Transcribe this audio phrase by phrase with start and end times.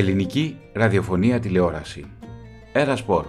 [0.00, 2.04] Ελληνική ραδιοφωνία τηλεόραση.
[2.72, 3.24] Ένα σπορ.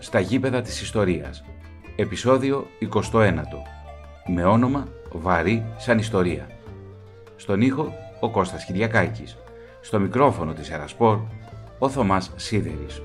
[0.00, 1.44] Στα γήπεδα της ιστορίας.
[1.96, 3.32] Επισόδιο 21.
[4.26, 6.46] Με όνομα Βαρύ σαν ιστορία.
[7.36, 9.36] Στον ήχο ο Κώστας Κυριακάκης.
[9.80, 11.18] Στο μικρόφωνο της Ερασπορ
[11.78, 13.02] ο Θωμάς Σίδερης.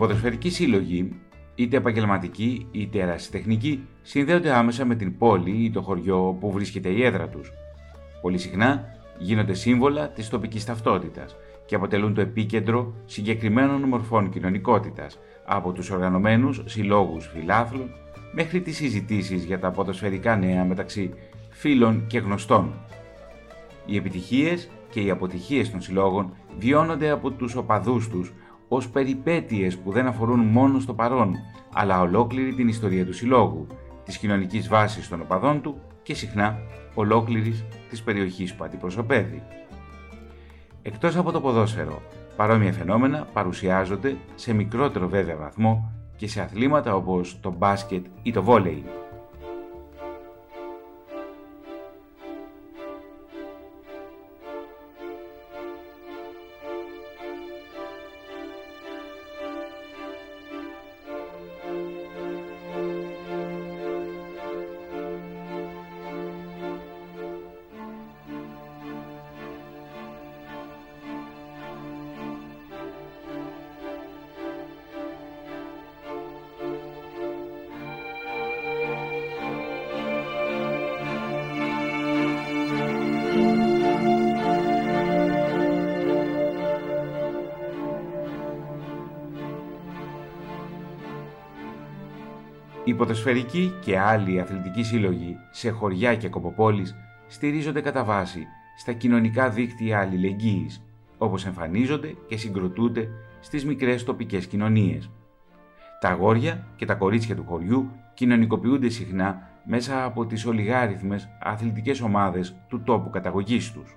[0.00, 1.12] Ποδοσφαιρικοί σύλλογοι,
[1.54, 7.04] είτε επαγγελματικοί είτε ερασιτεχνικοί, συνδέονται άμεσα με την πόλη ή το χωριό που βρίσκεται η
[7.04, 7.52] έδρα τους.
[8.22, 8.84] Πολύ συχνά
[9.18, 16.62] γίνονται σύμβολα της τοπικής ταυτότητας και αποτελούν το επίκεντρο συγκεκριμένων μορφών κοινωνικότητας, από τους οργανωμένους
[16.64, 17.90] συλλόγους φιλάθλων
[18.32, 21.14] μέχρι τις συζητήσεις για τα ποδοσφαιρικά νέα μεταξύ
[21.50, 22.72] φίλων και γνωστών.
[23.86, 28.32] Οι επιτυχίες και οι αποτυχίες των συλλόγων βιώνονται από τους οπαδούς τους
[28.72, 31.34] ως περιπέτειες που δεν αφορούν μόνο στο παρόν,
[31.72, 33.66] αλλά ολόκληρη την ιστορία του συλλόγου,
[34.04, 36.58] της κοινωνικής βάσης των οπαδών του και συχνά
[36.94, 39.42] ολόκληρης της περιοχής που αντιπροσωπεύει.
[40.82, 42.02] Εκτός από το ποδόσφαιρο,
[42.36, 48.42] παρόμοια φαινόμενα παρουσιάζονται σε μικρότερο βέβαια βαθμό και σε αθλήματα όπως το μπάσκετ ή το
[48.42, 48.84] βόλεϊ.
[93.22, 96.94] Ποδοσφαιρικοί και άλλοι αθλητικοί σύλλογοι σε χωριά και κοποπόλεις
[97.26, 98.46] στηρίζονται κατά βάση
[98.78, 100.82] στα κοινωνικά δίκτυα αλληλεγγύης,
[101.18, 103.08] όπως εμφανίζονται και συγκροτούνται
[103.40, 105.10] στις μικρές τοπικές κοινωνίες.
[106.00, 112.54] Τα αγόρια και τα κορίτσια του χωριού κοινωνικοποιούνται συχνά μέσα από τις ολιγάριθμες αθλητικές ομάδες
[112.68, 113.96] του τόπου καταγωγής τους.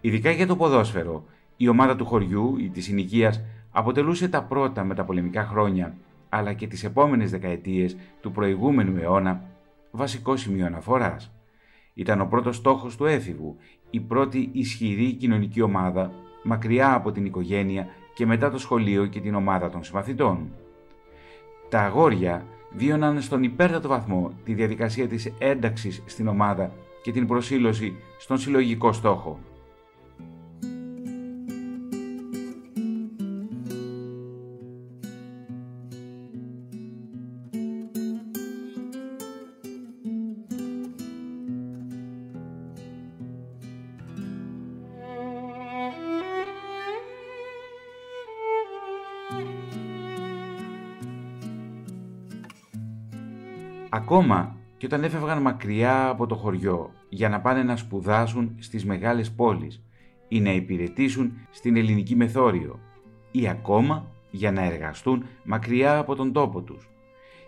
[0.00, 1.24] Ειδικά για το ποδόσφαιρο,
[1.56, 5.94] η ομάδα του χωριού ή της συνοικίας αποτελούσε τα πρώτα μεταπολεμικά χρόνια
[6.36, 9.42] αλλά και τις επόμενες δεκαετίες του προηγούμενου αιώνα
[9.90, 11.32] βασικό σημείο αναφοράς.
[11.94, 13.56] Ήταν ο πρώτος στόχος του έφηβου,
[13.90, 19.34] η πρώτη ισχυρή κοινωνική ομάδα μακριά από την οικογένεια και μετά το σχολείο και την
[19.34, 20.48] ομάδα των συμμαθητών.
[21.68, 22.44] Τα αγόρια
[22.76, 26.72] βίωναν στον υπέρτατο βαθμό τη διαδικασία της ένταξης στην ομάδα
[27.02, 29.38] και την προσήλωση στον συλλογικό στόχο.
[54.16, 59.32] Ακόμα και όταν έφευγαν μακριά από το χωριό για να πάνε να σπουδάσουν στις μεγάλες
[59.32, 59.82] πόλεις
[60.28, 62.80] ή να υπηρετήσουν στην ελληνική μεθόριο
[63.30, 66.88] ή ακόμα για να εργαστούν μακριά από τον τόπο τους.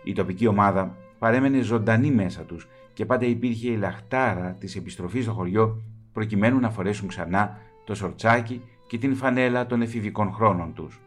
[0.03, 5.33] Η τοπική ομάδα παρέμενε ζωντανή μέσα τους και πάντα υπήρχε η λαχτάρα της επιστροφής στο
[5.33, 5.81] χωριό
[6.13, 11.01] προκειμένου να φορέσουν ξανά το σορτσάκι και την φανέλα των εφηβικών χρόνων τους.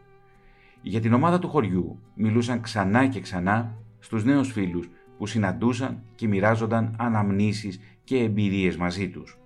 [0.81, 4.89] Για την ομάδα του χωριού μιλούσαν ξανά και ξανά στους νέους φίλους
[5.23, 9.37] που συναντούσαν και μοιράζονταν αναμνήσεις και εμπειρίες μαζί τους.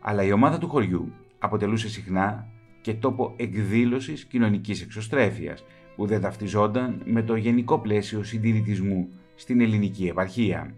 [0.00, 2.46] Αλλά η ομάδα του χωριού αποτελούσε συχνά
[2.80, 5.64] και τόπο εκδήλωσης κοινωνικής εξωστρέφειας
[5.96, 10.74] που δεν ταυτιζόταν με το γενικό πλαίσιο συντηρητισμού στην ελληνική επαρχία.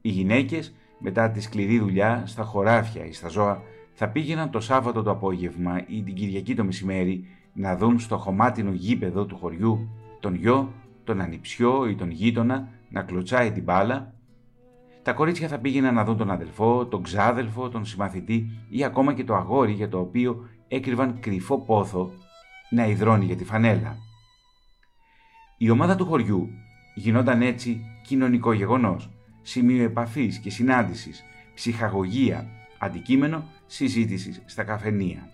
[0.00, 3.62] Οι γυναίκες μετά τη σκληρή δουλειά στα χωράφια ή στα ζώα
[3.92, 8.70] θα πήγαιναν το Σάββατο το απόγευμα ή την Κυριακή το μεσημέρι να δουν στο χωμάτινο
[8.72, 9.88] γήπεδο του χωριού
[10.20, 10.72] τον γιο,
[11.04, 14.14] τον ανιψιό ή τον γείτονα να κλωτσάει την μπάλα,
[15.02, 19.24] τα κορίτσια θα πήγαιναν να δουν τον αδελφό, τον ξάδελφο, τον συμμαθητή ή ακόμα και
[19.24, 22.10] το αγόρι για το οποίο έκρυβαν κρυφό πόθο
[22.70, 23.96] να υδρώνει για τη φανέλα.
[25.58, 26.48] Η ομάδα του χωριού
[26.94, 29.10] γινόταν έτσι κοινωνικό γεγονός,
[29.42, 31.22] σημείο επαφής και συνάντησης,
[31.54, 32.48] ψυχαγωγία,
[32.78, 35.28] αντικείμενο συζήτησης στα καφενεία.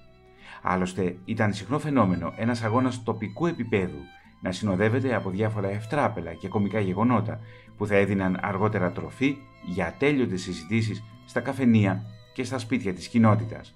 [0.63, 3.99] Άλλωστε ήταν συχνό φαινόμενο ένας αγώνας τοπικού επίπεδου
[4.45, 7.41] να συνοδεύεται από διάφορα ευτράπελα και κομικά γεγονότα
[7.77, 9.37] που θα έδιναν αργότερα τροφή
[9.67, 12.05] για ατέλειωτες συζητήσεις στα καφενεία
[12.35, 13.75] και στα σπίτια της κοινότητας.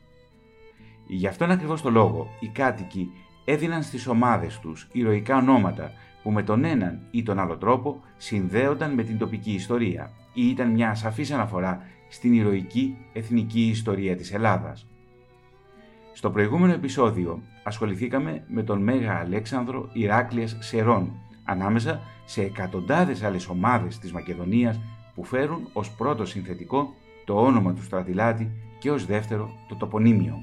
[1.06, 3.10] Γι' αυτόν ακριβώς το λόγο οι κάτοικοι
[3.44, 5.92] έδιναν στις ομάδες τους ηρωικά ονόματα
[6.22, 10.70] που με τον έναν ή τον άλλο τρόπο συνδέονταν με την τοπική ιστορία ή ήταν
[10.70, 14.86] μια σαφής αναφορά στην ηρωική εθνική ιστορία της Ελλάδας.
[16.12, 21.12] Στο προηγούμενο επεισόδιο ασχοληθήκαμε με τον Μέγα Αλέξανδρο Ηράκλειας Σερών
[21.44, 24.80] ανάμεσα σε εκατοντάδες άλλες ομάδες της Μακεδονίας
[25.14, 26.94] που φέρουν ως πρώτο συνθετικό
[27.24, 30.42] το όνομα του στρατηλάτη και ως δεύτερο το τοπονίμιο.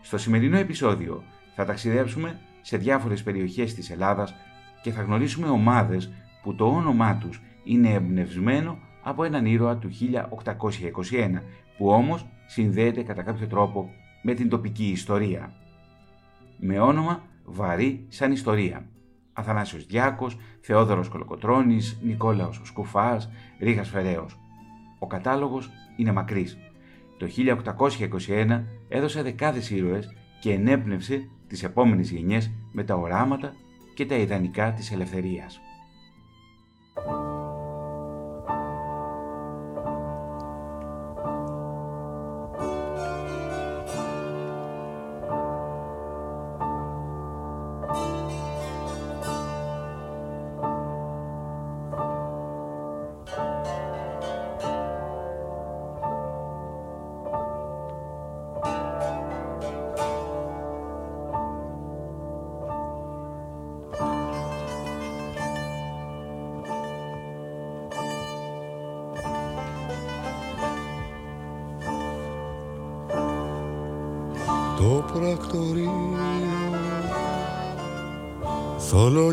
[0.00, 1.22] Στο σημερινό επεισόδιο
[1.54, 4.34] θα ταξιδέψουμε σε διάφορες περιοχές της Ελλάδας
[4.82, 11.42] και θα γνωρίσουμε ομάδες που το όνομά τους είναι εμπνευσμένο από έναν ήρωα του 1821
[11.76, 13.90] που όμως συνδέεται κατά κάποιο τρόπο
[14.22, 15.61] με την τοπική ιστορία.
[16.64, 18.88] Με όνομα βαρύ σαν ιστορία.
[19.32, 23.30] Αθανάσιος Διάκος, Θεόδωρος Κολοκοτρώνης, Νικόλαος Σκουφάς,
[23.60, 24.38] Ρίγας Φεραίος.
[24.98, 26.58] Ο κατάλογος είναι μακρύς.
[27.18, 33.52] Το 1821 έδωσε δεκάδες ήρωες και ενέπνευσε τις επόμενες γενιές με τα οράματα
[33.94, 35.60] και τα ιδανικά της ελευθερίας.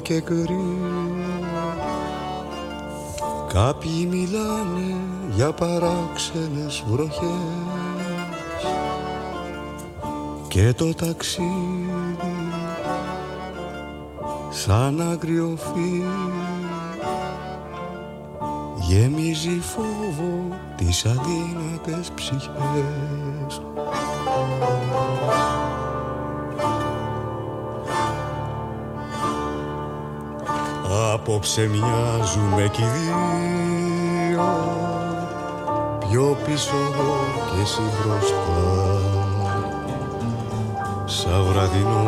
[0.09, 0.45] Και κρύο
[3.53, 4.95] Κάποιοι μιλάνε
[5.35, 7.29] για παράξενες βροχές.
[10.47, 12.17] Και το ταξίδι
[14.50, 16.03] σαν αγριοφύ
[18.88, 22.50] Γεμίζει φόβο τις αδύνατες ψυχές
[31.30, 33.20] Απόψε μοιάζουμε κι δύο.
[36.00, 37.16] Πιο πίσω εγώ
[37.52, 38.62] και εσύ μπροστά.
[41.06, 42.04] Σαν βραδινό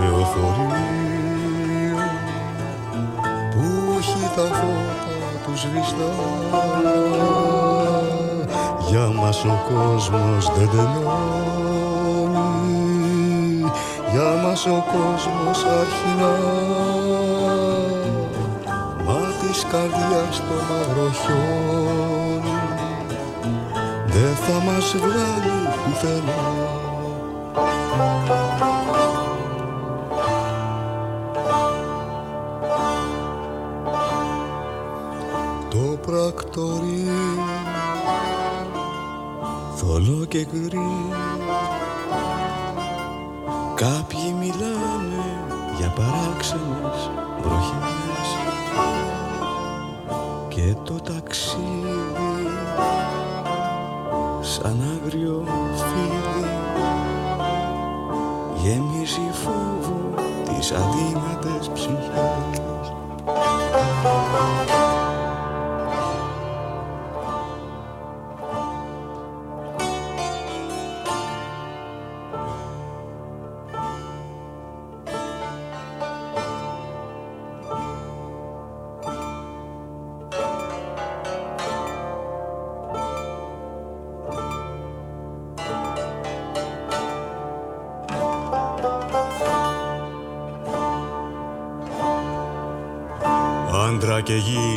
[0.00, 1.98] λεωφορείο
[3.50, 3.64] Που
[3.98, 5.06] έχει τα φώτα
[5.46, 6.10] τους σβηστά.
[8.88, 11.66] Για μας ο κόσμος δεν τελειώνει.
[14.12, 16.34] Για μας ο κόσμος αρχινά
[19.46, 22.58] της καρδιάς το μαύρο χιόνι.
[24.06, 26.64] Δεν θα μας βγάλει πουθενά.
[35.68, 37.44] Το πρακτορείο
[39.76, 41.06] θολό και γκρι
[50.86, 51.95] το ταξίδι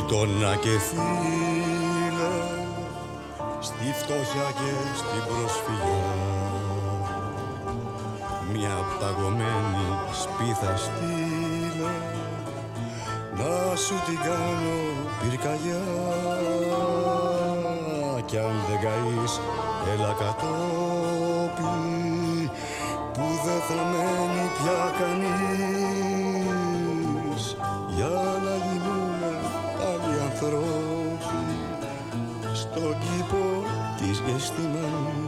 [0.10, 2.34] και γείτονα και φίλε
[3.60, 6.14] Στη φτώχεια και στην προσφυγιά.
[8.54, 11.94] Μια παγωμένη σπίθα στείλε
[13.38, 14.80] Να σου την κάνω
[15.22, 15.84] πυρκαγιά.
[18.26, 19.40] Κι αν δεν καείς
[19.94, 21.72] έλα κατόπι
[23.14, 25.89] Που δεν θα μένει πια κανείς
[30.50, 31.48] πάλι ανθρώποι
[32.54, 33.64] Στον κήπο
[33.98, 35.19] της Γεστημένης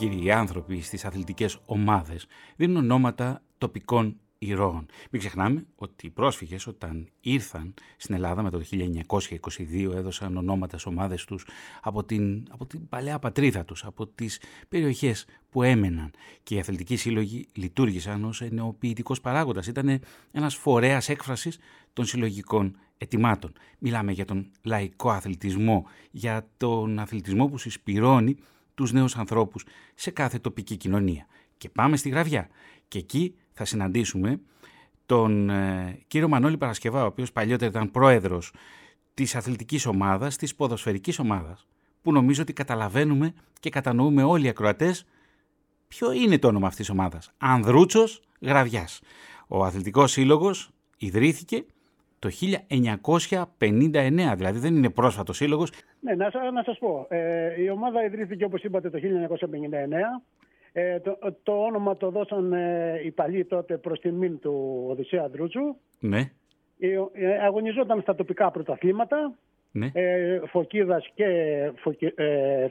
[0.00, 2.26] Κυρίε και κύριοι, οι άνθρωποι στις αθλητικές ομάδες
[2.56, 4.86] δίνουν ονόματα τοπικών ηρώων.
[5.10, 10.92] Μην ξεχνάμε ότι οι πρόσφυγες όταν ήρθαν στην Ελλάδα με το 1922 έδωσαν ονόματα στις
[10.92, 11.46] ομάδες τους
[11.82, 16.10] από την, από την παλαιά πατρίδα τους, από τις περιοχές που έμεναν.
[16.42, 19.66] Και οι αθλητικοί σύλλογοι λειτουργήσαν ως ενεοποιητικό παράγοντας.
[19.66, 21.58] Ήταν ένας φορέας έκφρασης
[21.92, 23.52] των συλλογικών ετοιμάτων.
[23.78, 28.36] Μιλάμε για τον λαϊκό αθλητισμό, για τον αθλητισμό που συσπηρώνει
[28.80, 31.26] τους νέους ανθρώπους σε κάθε τοπική κοινωνία.
[31.58, 32.48] Και πάμε στη Γραβιά.
[32.88, 34.40] Και εκεί θα συναντήσουμε
[35.06, 38.52] τον ε, κύριο Μανώλη Παρασκευά, ο οποίος παλιότερα ήταν πρόεδρος
[39.14, 41.66] της αθλητικής ομάδας, της ποδοσφαιρικής ομάδας,
[42.02, 45.06] που νομίζω ότι καταλαβαίνουμε και κατανοούμε όλοι οι ακροατές
[45.88, 47.32] ποιο είναι το όνομα αυτής της ομάδας.
[47.38, 49.00] Ανδρούτσος Γραβιάς.
[49.48, 51.64] Ο αθλητικός σύλλογος ιδρύθηκε
[52.20, 52.28] το
[53.58, 55.72] 1959, δηλαδή δεν είναι πρόσφατος σύλλογος.
[56.00, 57.06] Ναι, να, να σας πω.
[57.08, 60.22] Ε, η ομάδα ιδρύθηκε όπως είπατε το 1959.
[60.72, 65.76] Ε, το, το όνομα το δώσαν ε, οι παλιοί τότε προς τιμήν του Οδυσσέα Αντρούτσου.
[65.98, 66.30] Ναι.
[66.78, 69.32] Ε, αγωνιζόταν στα τοπικά πρωταθλήματα.
[69.72, 69.90] Ναι.
[69.92, 71.26] Ε, Φωκίδας και
[71.76, 72.66] Φωκι, ε,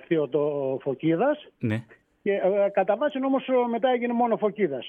[0.82, 1.48] Φωκίδας.
[1.60, 1.84] Ναι.
[2.22, 4.86] Και, ε, κατά βάση όμως μετά έγινε μόνο Φωκίδας.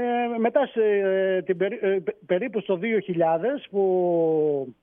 [0.00, 4.74] Ε, μετά σε, ε, την, ε, περίπου στο 2000 που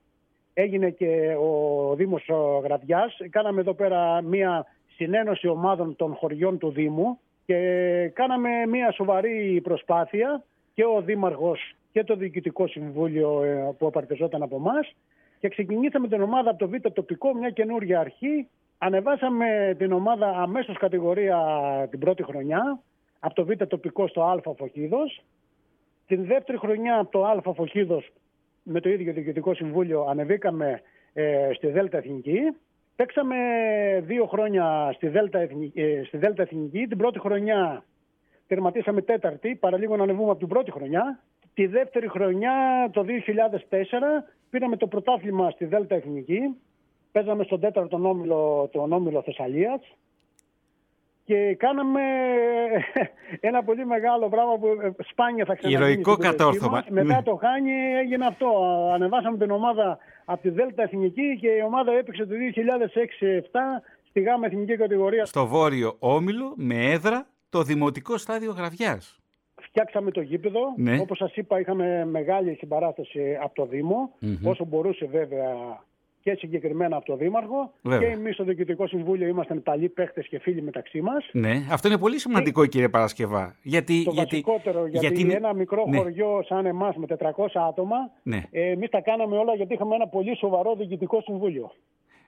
[0.53, 6.71] έγινε και ο Δήμος ο Γραδιάς, κάναμε εδώ πέρα μία συνένωση ομάδων των χωριών του
[6.71, 7.57] Δήμου και
[8.13, 10.43] κάναμε μία σοβαρή προσπάθεια
[10.73, 13.43] και ο Δήμαρχος και το Διοικητικό Συμβούλιο
[13.77, 14.95] που απαρτιζόταν από εμάς
[15.39, 18.47] και ξεκινήσαμε την ομάδα από το Β' τοπικό, μια καινούργια αρχή.
[18.77, 21.37] Ανεβάσαμε την ομάδα αμέσως κατηγορία
[21.89, 22.79] την πρώτη χρονιά
[23.19, 25.21] από το Β τοπικό στο Α Φοχίδος.
[26.07, 28.11] Την δεύτερη χρονιά από το Α Φοχίδος
[28.69, 30.81] με το ίδιο Διοικητικό Συμβούλιο ανεβήκαμε
[31.13, 32.39] ε, στη Δέλτα Εθνική.
[32.95, 33.35] Παίξαμε
[34.05, 36.87] δύο χρόνια στη Δέλτα, Εθνική, ε, στη Δέλτα Εθνική.
[36.87, 37.83] Την πρώτη χρονιά
[38.47, 41.19] τερματίσαμε τέταρτη, παραλίγο να ανεβούμε από την πρώτη χρονιά.
[41.53, 43.07] Τη δεύτερη χρονιά, το 2004,
[44.49, 46.39] πήραμε το πρωτάθλημα στη Δέλτα Εθνική.
[47.11, 49.81] Παίζαμε στον τέταρτο όμιλο, τον όμιλο Θεσσαλίας
[51.27, 52.01] και κάναμε
[53.49, 55.91] ένα πολύ μεγάλο πράγμα που ε, σπάνια θα ξαναγίνει.
[55.91, 56.83] Ηρωικό κατόρθωμα.
[56.89, 57.23] Μετά ναι.
[57.23, 58.49] το Χάνι έγινε αυτό.
[58.93, 63.59] Ανεβάσαμε την ομάδα από τη Δέλτα Εθνική και η ομάδα έπαιξε το 2006-2007
[64.09, 65.25] στη ΓΑΜΑ Εθνική Κατηγορία.
[65.25, 69.19] Στο Βόρειο Όμιλο με έδρα το Δημοτικό Στάδιο Γραβιάς.
[69.61, 70.59] Φτιάξαμε το γήπεδο.
[70.77, 70.99] Ναι.
[70.99, 74.11] Όπως σας είπα είχαμε μεγάλη συμπαράσταση από το Δήμο.
[74.43, 75.79] Όσο μπορούσε βέβαια
[76.27, 77.71] και συγκεκριμένα από τον Δήμαρχο.
[77.81, 78.07] Βέβαια.
[78.07, 81.29] Και εμείς στο Διοικητικό Συμβούλιο ήμασταν παλιοί παίχτες και φίλοι μεταξύ μας.
[81.31, 82.67] Ναι, αυτό είναι πολύ σημαντικό, και...
[82.67, 83.55] κύριε Παρασκευά.
[83.61, 85.97] Γιατί, το γιατί, βασικότερο, γιατί, γιατί ένα μικρό ναι.
[85.97, 88.43] χωριό σαν εμάς με 400 άτομα, ναι.
[88.51, 91.71] ε, εμείς τα κάναμε όλα γιατί είχαμε ένα πολύ σοβαρό Διοικητικό Συμβούλιο.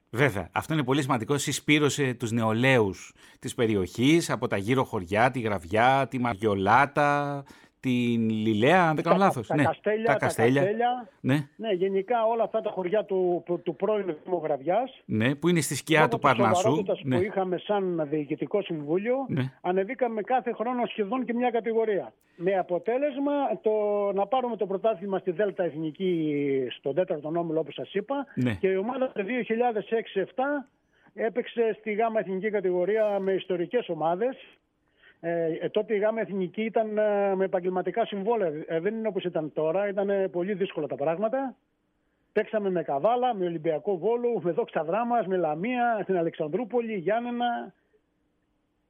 [0.09, 1.37] Βέβαια, αυτό είναι πολύ σημαντικό.
[1.37, 7.43] Συσπήρωσε τους νεολαίους της περιοχής από τα γύρω χωριά, τη Γραβιά, τη Μαριολάτα,
[7.79, 9.47] την Λιλέα, αν δεν κάνω λάθος.
[9.47, 9.63] Τα, ναι.
[9.63, 10.63] Καστέλια, τα Καστέλια.
[11.21, 11.47] ναι.
[11.55, 14.89] ναι, γενικά όλα αυτά τα χωριά του, του, του πρώην Δημογραβιά.
[15.05, 16.85] Ναι, που είναι στη σκιά του Παρνασού.
[17.03, 17.17] Ναι.
[17.17, 19.51] που είχαμε σαν διοικητικό συμβούλιο, ναι.
[19.61, 22.13] ανεβήκαμε κάθε χρόνο σχεδόν και μια κατηγορία.
[22.35, 23.71] Με αποτέλεσμα το,
[24.13, 26.33] να πάρουμε το πρωτάθλημα στη Δέλτα Εθνική
[26.77, 28.25] στον τέταρτο νόμιλο, όπως σας είπα.
[28.35, 28.53] Ναι.
[28.53, 30.25] Και η ομάδα το 2006-2007
[31.13, 34.37] έπαιξε στη ΓΑΜΑ Εθνική κατηγορία με ιστορικές ομάδες
[35.21, 38.51] ε, ε, τότε η ΓΑΜΑ Εθνική ήταν ε, με επαγγελματικά συμβόλαια.
[38.67, 39.87] Ε, δεν είναι όπως ήταν τώρα.
[39.87, 41.55] Ήταν πολύ δύσκολα τα πράγματα.
[42.33, 47.73] Παίξαμε με Καβάλα, με Ολυμπιακό Βόλο, με Δόξα Δράμας, με Λαμία, στην Αλεξανδρούπολη, Γιάννενα.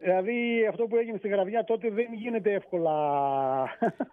[0.01, 2.91] Δηλαδή αυτό που έγινε στη Γραβιά τότε δεν γίνεται εύκολα.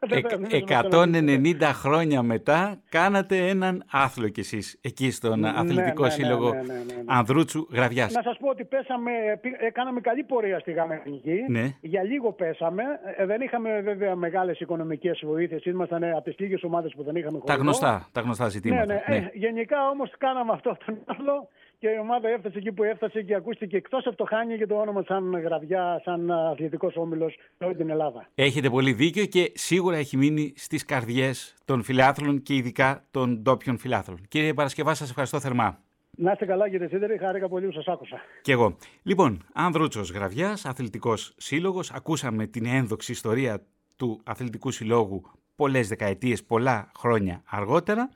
[0.48, 6.52] Ε, 190 χρόνια μετά κάνατε έναν άθλο κι εσείς εκεί στον ναι, Αθλητικό ναι, Σύλλογο
[6.52, 7.02] ναι, ναι, ναι, ναι.
[7.06, 8.12] Ανδρούτσου Γραβιάς.
[8.12, 9.10] Να σας πω ότι πέσαμε,
[9.58, 11.44] ε, κάναμε καλή πορεία στη Γάμα Εθνική.
[11.48, 11.64] Ναι.
[11.80, 12.82] Για λίγο πέσαμε.
[13.16, 15.64] Ε, δεν είχαμε βέβαια μεγάλες οικονομικές βοήθειες.
[15.64, 17.56] Ήμασταν από τις λίγες ομάδες που δεν είχαμε χωριό.
[17.56, 18.84] Τα γνωστά, τα γνωστά ζητήματα.
[18.84, 19.16] Ναι, ναι.
[19.16, 21.48] Ε, γενικά όμως κάναμε αυτό τον άθλο
[21.86, 24.74] και η ομάδα έφτασε εκεί που έφτασε και ακούστηκε εκτός από το Χάνι και το
[24.74, 28.28] όνομα σαν γραβιά, σαν αθλητικός όμιλος σε όλη την Ελλάδα.
[28.34, 33.78] Έχετε πολύ δίκιο και σίγουρα έχει μείνει στις καρδιές των φιλάθλων και ειδικά των ντόπιων
[33.78, 34.20] φιλάθλων.
[34.28, 35.78] Κύριε Παρασκευά, σας ευχαριστώ θερμά.
[36.10, 38.20] Να είστε καλά, κύριε Σίδερη, χάρηκα πολύ που σας άκουσα.
[38.42, 38.76] Κι εγώ.
[39.02, 41.92] Λοιπόν, Ανδρούτσο Γραβιάς, αθλητικός σύλλογος.
[41.92, 43.62] Ακούσαμε την ένδοξη ιστορία
[43.96, 45.22] του αθλητικού συλλόγου
[45.56, 48.10] πολλές δεκαετίες, πολλά χρόνια αργότερα.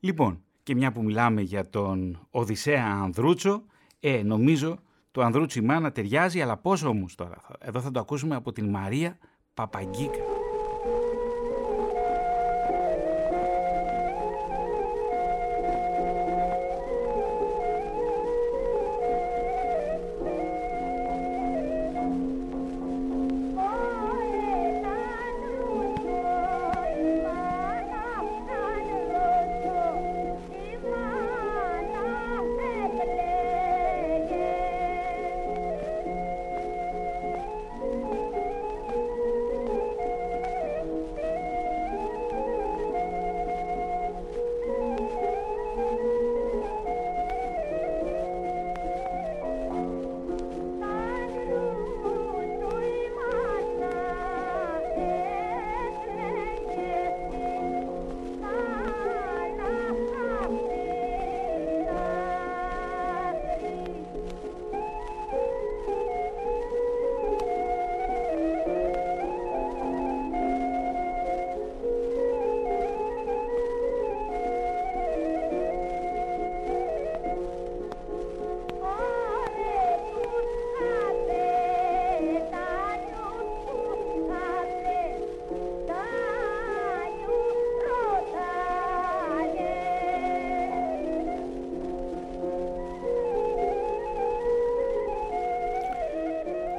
[0.00, 3.62] Λοιπόν, και μια που μιλάμε για τον Οδυσσέα Ανδρούτσο,
[4.00, 4.78] ε, νομίζω
[5.10, 7.40] το Ανδρούτσι Μάνα ταιριάζει, αλλά πόσο όμως τώρα.
[7.60, 9.18] Εδώ θα το ακούσουμε από την Μαρία
[9.54, 10.35] Παπαγκίκα.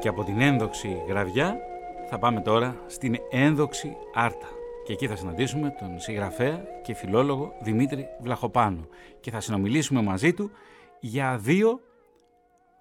[0.07, 1.57] Και από την ένδοξη γραβιά
[2.09, 4.47] θα πάμε τώρα στην ένδοξη άρτα.
[4.85, 8.87] Και εκεί θα συναντήσουμε τον συγγραφέα και φιλόλογο Δημήτρη Βλαχοπάνου
[9.19, 10.51] και θα συνομιλήσουμε μαζί του
[10.99, 11.79] για δύο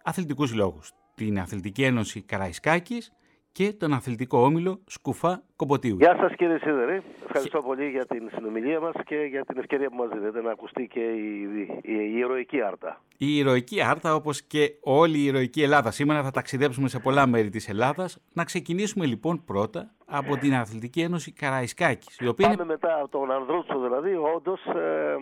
[0.03, 0.93] αθλητικούς λόγους.
[1.15, 3.13] Την Αθλητική Ένωση Καραϊσκάκης
[3.57, 5.97] και τον αθλητικό όμιλο Σκουφά Κομποτίου.
[5.99, 7.03] Γεια σας κύριε Σίδερη.
[7.25, 10.87] Ευχαριστώ πολύ για την συνομιλία μας και για την ευκαιρία που μας δίνετε να ακουστεί
[10.87, 11.43] και η,
[11.83, 13.01] η, η ηρωική άρτα.
[13.17, 15.91] Η ηρωική άρτα όπως και όλη η ηρωική Ελλάδα.
[15.91, 18.19] Σήμερα θα ταξιδέψουμε σε πολλά μέρη της Ελλάδας.
[18.33, 22.19] Να ξεκινήσουμε λοιπόν πρώτα από την Αθλητική Ένωση Καραϊσκάκης.
[22.19, 22.73] Η οποία πάμε είναι...
[22.73, 25.17] μετά από τον Ανδρούτσο δηλαδή, όντως ε,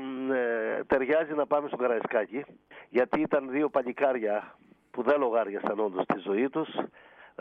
[0.79, 2.45] ε, ταιριάζει να πάμε στον Καραϊσκάκη
[2.89, 4.57] γιατί ήταν δύο παλικάρια
[4.91, 6.89] που δεν λογάριασαν όντως τη ζωή τους ε,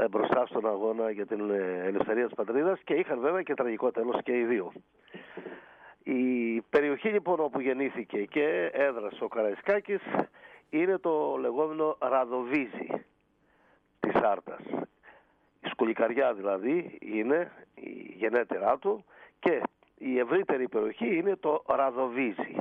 [0.10, 4.24] μπροστά στον αγώνα για την ε, ελευθερία της πατρίδας και είχαν βέβαια και τραγικό τέλος
[4.24, 4.72] και οι δύο.
[6.04, 10.02] Η περιοχή λοιπόν όπου γεννήθηκε και έδρασε ο Καραϊσκάκης
[10.70, 13.06] είναι το λεγόμενο Ραδοβίζι
[14.00, 14.62] της Άρτας.
[15.60, 19.06] Η σκολικαριά δηλαδή είναι η γενέτειρά του
[19.40, 19.62] και
[19.98, 22.56] η ευρύτερη περιοχή είναι το Ραδοβίζι.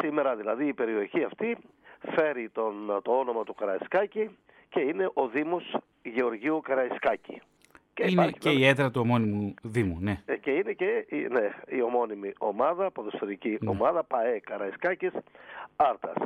[0.00, 1.56] Σήμερα δηλαδή η περιοχή αυτή
[1.98, 7.40] φέρει τον, το όνομα του Καραϊσκάκη και είναι ο Δήμος Γεωργίου Καραϊσκάκη.
[7.94, 10.22] Και είναι και η έδρα του ομώνυμου Δήμου, ναι.
[10.24, 13.70] Ε, και είναι και ναι, η ομώνυμη ομάδα, ποδοσφαιρική ναι.
[13.70, 15.12] ομάδα, ΠαΕ Καραϊσκάκης
[15.76, 16.16] Άρτας.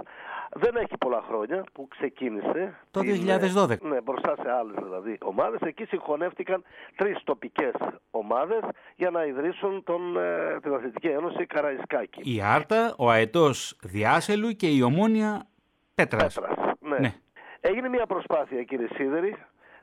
[0.52, 2.78] Δεν έχει πολλά χρόνια που ξεκίνησε.
[2.90, 3.78] Το 2012.
[3.80, 5.60] Ναι, μπροστά σε άλλες δηλαδή ομάδες.
[5.60, 6.62] Εκεί συγχωνεύτηκαν
[6.96, 7.72] τρεις τοπικές
[8.10, 8.60] ομάδες
[8.96, 12.34] για να ιδρύσουν τον, ε, την Αθλητική Ένωση Καραϊσκάκη.
[12.34, 15.46] Η Άρτα, ο Αετός Διάσελου και η Ομόνια
[15.94, 16.34] Πέτρας.
[16.34, 16.98] Πέτρας ναι.
[16.98, 17.14] ναι.
[17.60, 19.36] Έγινε μια προσπάθεια κύριε Σίδερη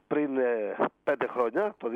[0.08, 1.90] πριν ε, πέντε χρόνια, το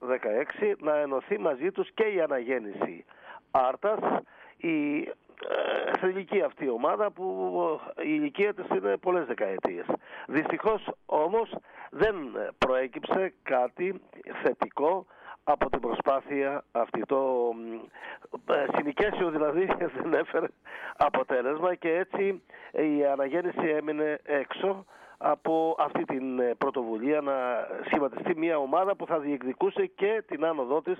[0.00, 3.04] 2016, να ενωθεί μαζί τους και η αναγέννηση
[3.50, 4.22] Άρτας,
[4.56, 4.98] η
[5.48, 7.50] ε, θελική αυτή ομάδα που
[7.96, 9.86] η ηλικία της είναι πολλές δεκαετίες.
[10.26, 11.56] Δυστυχώς όμως
[11.90, 12.14] δεν
[12.58, 14.00] προέκυψε κάτι
[14.42, 15.06] θετικό
[15.44, 17.00] από την προσπάθεια αυτή.
[17.00, 17.52] Το
[18.50, 19.64] ε, συνοικέσιο δηλαδή
[19.96, 20.46] δεν έφερε
[20.96, 22.42] αποτέλεσμα και έτσι
[22.72, 24.84] η αναγέννηση έμεινε έξω
[25.26, 27.32] από αυτή την ε, πρωτοβουλία να
[27.84, 30.96] σχηματιστεί μια ομάδα που θα διεκδικούσε και την άνοδό της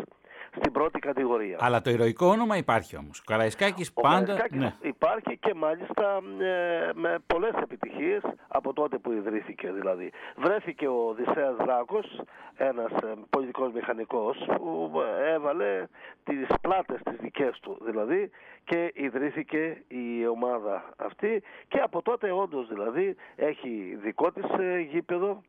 [0.57, 1.57] στην πρώτη κατηγορία.
[1.61, 3.19] Αλλά το ηρωικό όνομα υπάρχει όμως.
[3.19, 4.47] Ο Καραϊσκάκης πάντα...
[4.51, 4.75] ναι.
[4.83, 10.13] υπάρχει και μάλιστα ε, με πολλές επιτυχίες από τότε που ιδρύθηκε δηλαδή.
[10.37, 12.21] Βρέθηκε ο Οδυσσέας Δράκος,
[12.57, 14.93] ένας ε, πολιτικός μηχανικός που
[15.35, 15.87] έβαλε
[16.25, 18.31] τις πλάτες τις δικές του δηλαδή
[18.65, 25.42] και ιδρύθηκε η ομάδα αυτή και από τότε όντως δηλαδή έχει δικό της ε, γήπεδο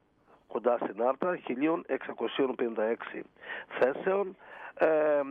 [0.48, 3.22] κοντά στην Άρτα 1656
[3.80, 4.36] θέσεων
[4.78, 5.22] ε,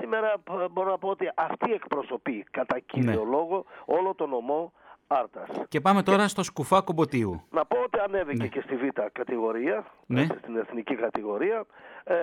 [0.00, 0.34] σήμερα
[0.70, 3.30] μπορώ να πω ότι αυτή εκπροσωπεί κατά κύριο ναι.
[3.30, 4.72] λόγο όλο τον ομό
[5.08, 5.48] Άρτας.
[5.68, 7.42] Και πάμε τώρα στο σκουφά κομποτίου.
[7.50, 8.48] Να πω ότι ανέβηκε ναι.
[8.48, 10.26] και στη β' κατηγορία, ναι.
[10.38, 11.64] στην εθνική κατηγορία.
[12.04, 12.14] Ε,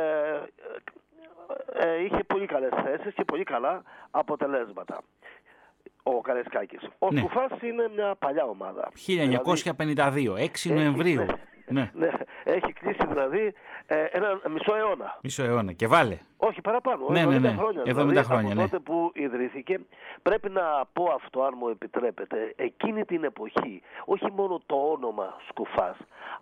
[1.74, 5.02] ε, είχε πολύ καλές θέσεις και πολύ καλά αποτελέσματα
[6.04, 6.82] ο Καρεσκάκης.
[7.00, 7.20] Ο ναι.
[7.20, 8.92] Σκουφάς είναι μια παλιά ομάδα.
[9.08, 11.26] 1952, 6 Νοεμβρίου.
[11.68, 11.92] Ναι.
[11.94, 12.10] ναι.
[12.44, 13.54] Έχει κλείσει δηλαδή
[13.86, 15.20] ε, ένα μισό αιώνα.
[15.24, 16.18] Μισό αιώνα και βάλε.
[16.38, 17.56] Όχι παραπάνω, ναι, 70 ναι, ναι.
[17.58, 17.82] χρόνια.
[17.82, 18.62] 70 δηλαδή, χρόνια, από ναι.
[18.62, 19.80] τότε που ιδρύθηκε.
[20.22, 20.62] Πρέπει να
[20.94, 22.54] πω αυτό αν μου επιτρέπετε.
[22.56, 25.98] Εκείνη την εποχή όχι μόνο το όνομα Σκουφάς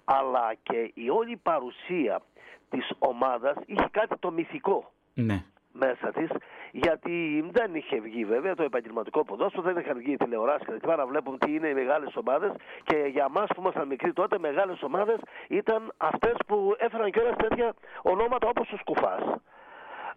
[0.06, 2.22] αλλά και η όλη παρουσία
[2.70, 4.92] της ομάδας είχε κάτι το μυθικό.
[5.14, 6.30] Ναι μέσα της,
[6.72, 11.06] γιατί δεν είχε βγει βέβαια το επαγγελματικό ποδόσφαιρο, δεν είχαν βγει οι τηλεοράσεις και να
[11.06, 12.52] βλέπουν τι είναι οι μεγάλες ομάδες.
[12.84, 17.74] Και για εμά που ήμασταν μικροί τότε, μεγάλες ομάδες ήταν αυτές που έφεραν κιόλας τέτοια
[18.02, 19.24] ονόματα όπως ο Σκουφάς.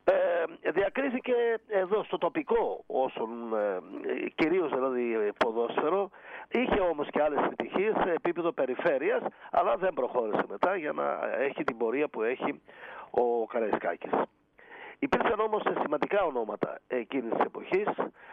[0.07, 1.35] Ε, διακρίθηκε
[1.69, 6.11] εδώ στο τοπικό όσον ε, κυρίως δηλαδή ποδόσφαιρο
[6.51, 11.65] είχε όμως και άλλες επιτυχίες σε επίπεδο περιφέρειας αλλά δεν προχώρησε μετά για να έχει
[11.65, 12.61] την πορεία που έχει
[13.11, 14.13] ο Καραϊσκάκης.
[14.99, 17.89] Υπήρξαν όμως σημαντικά ονόματα εκείνης της εποχής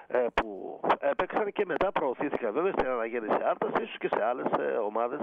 [0.08, 4.78] ε, που έπαιξαν και μετά προωθήθηκαν βέβαια στην αναγέννηση Άρτας ίσως και σε άλλες ε,
[4.78, 5.20] ομάδες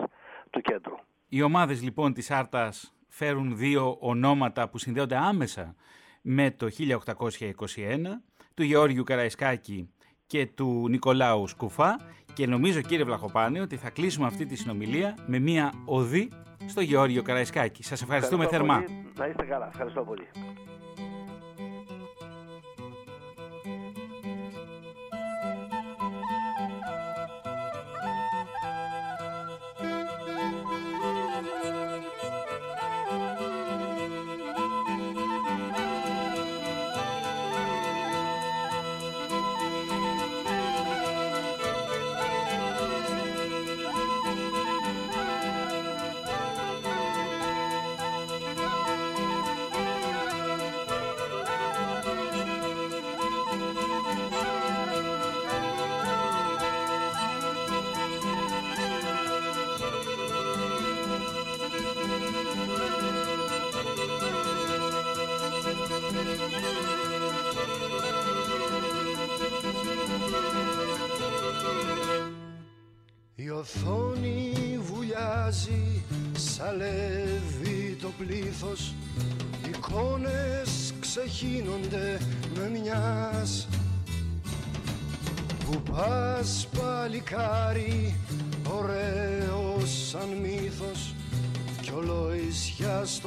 [0.51, 0.94] του κέντρου.
[1.29, 5.74] Οι ομάδες λοιπόν της Άρτας φέρουν δύο ονόματα που συνδέονται άμεσα
[6.22, 7.46] με το 1821
[8.55, 9.92] του Γεώργιου Καραϊσκάκη
[10.27, 11.96] και του Νικολάου Σκουφά
[12.33, 16.29] και νομίζω κύριε Βλαχοπάνη ότι θα κλείσουμε αυτή τη συνομιλία με μία οδή
[16.66, 17.83] στο Γεώργιο Καραϊσκάκη.
[17.83, 18.74] Σας ευχαριστούμε θερμά.
[18.74, 19.12] Πολύ.
[19.16, 19.66] Να είστε καλά.
[19.66, 20.27] Ευχαριστώ πολύ.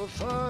[0.02, 0.41] Ολοϊσιά στο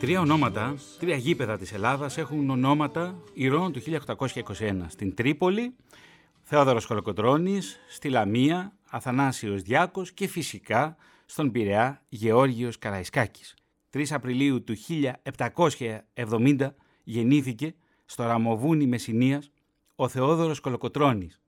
[0.00, 4.84] Τρία ονόματα, τρία γήπεδα της Ελλάδας έχουν ονόματα ηρώων του 1821.
[4.88, 5.74] Στην Τρίπολη,
[6.42, 13.54] Θεόδωρος Κολοκοτρώνης, στη Λαμία, Αθανάσιος Διάκος και φυσικά στον Πειραιά Γεώργιος Καραϊσκάκης.
[13.90, 14.74] 3 Απριλίου του
[16.14, 19.50] 1770 γεννήθηκε στο Ραμοβούνι Μεσσηνίας
[19.94, 21.40] ο Θεόδωρος Κολοκοτρώνης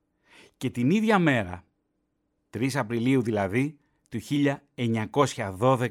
[0.57, 1.63] και την ίδια μέρα,
[2.49, 3.77] 3 Απριλίου δηλαδή
[4.09, 4.19] του
[5.59, 5.87] 1912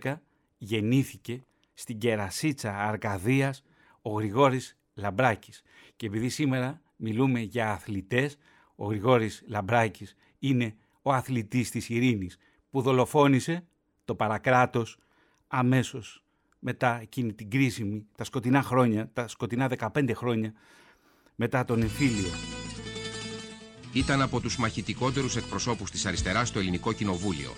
[0.59, 1.45] γεννήθηκε
[1.83, 3.63] στην Κερασίτσα Αρκαδίας
[4.03, 5.63] ο Γρηγόρης Λαμπράκης.
[5.97, 8.37] Και επειδή σήμερα μιλούμε για αθλητές,
[8.75, 12.39] ο Γρηγόρης Λαμπράκης είναι ο αθλητής της ειρήνης
[12.71, 13.65] που δολοφόνησε
[14.05, 14.99] το παρακράτος
[15.47, 16.25] αμέσως
[16.59, 20.53] μετά εκείνη την κρίσιμη, τα σκοτεινά χρόνια, τα σκοτεινά 15 χρόνια
[21.35, 22.31] μετά τον εμφύλιο.
[23.93, 27.51] Ήταν από τους μαχητικότερους εκπροσώπους της αριστεράς στο ελληνικό κοινοβούλιο.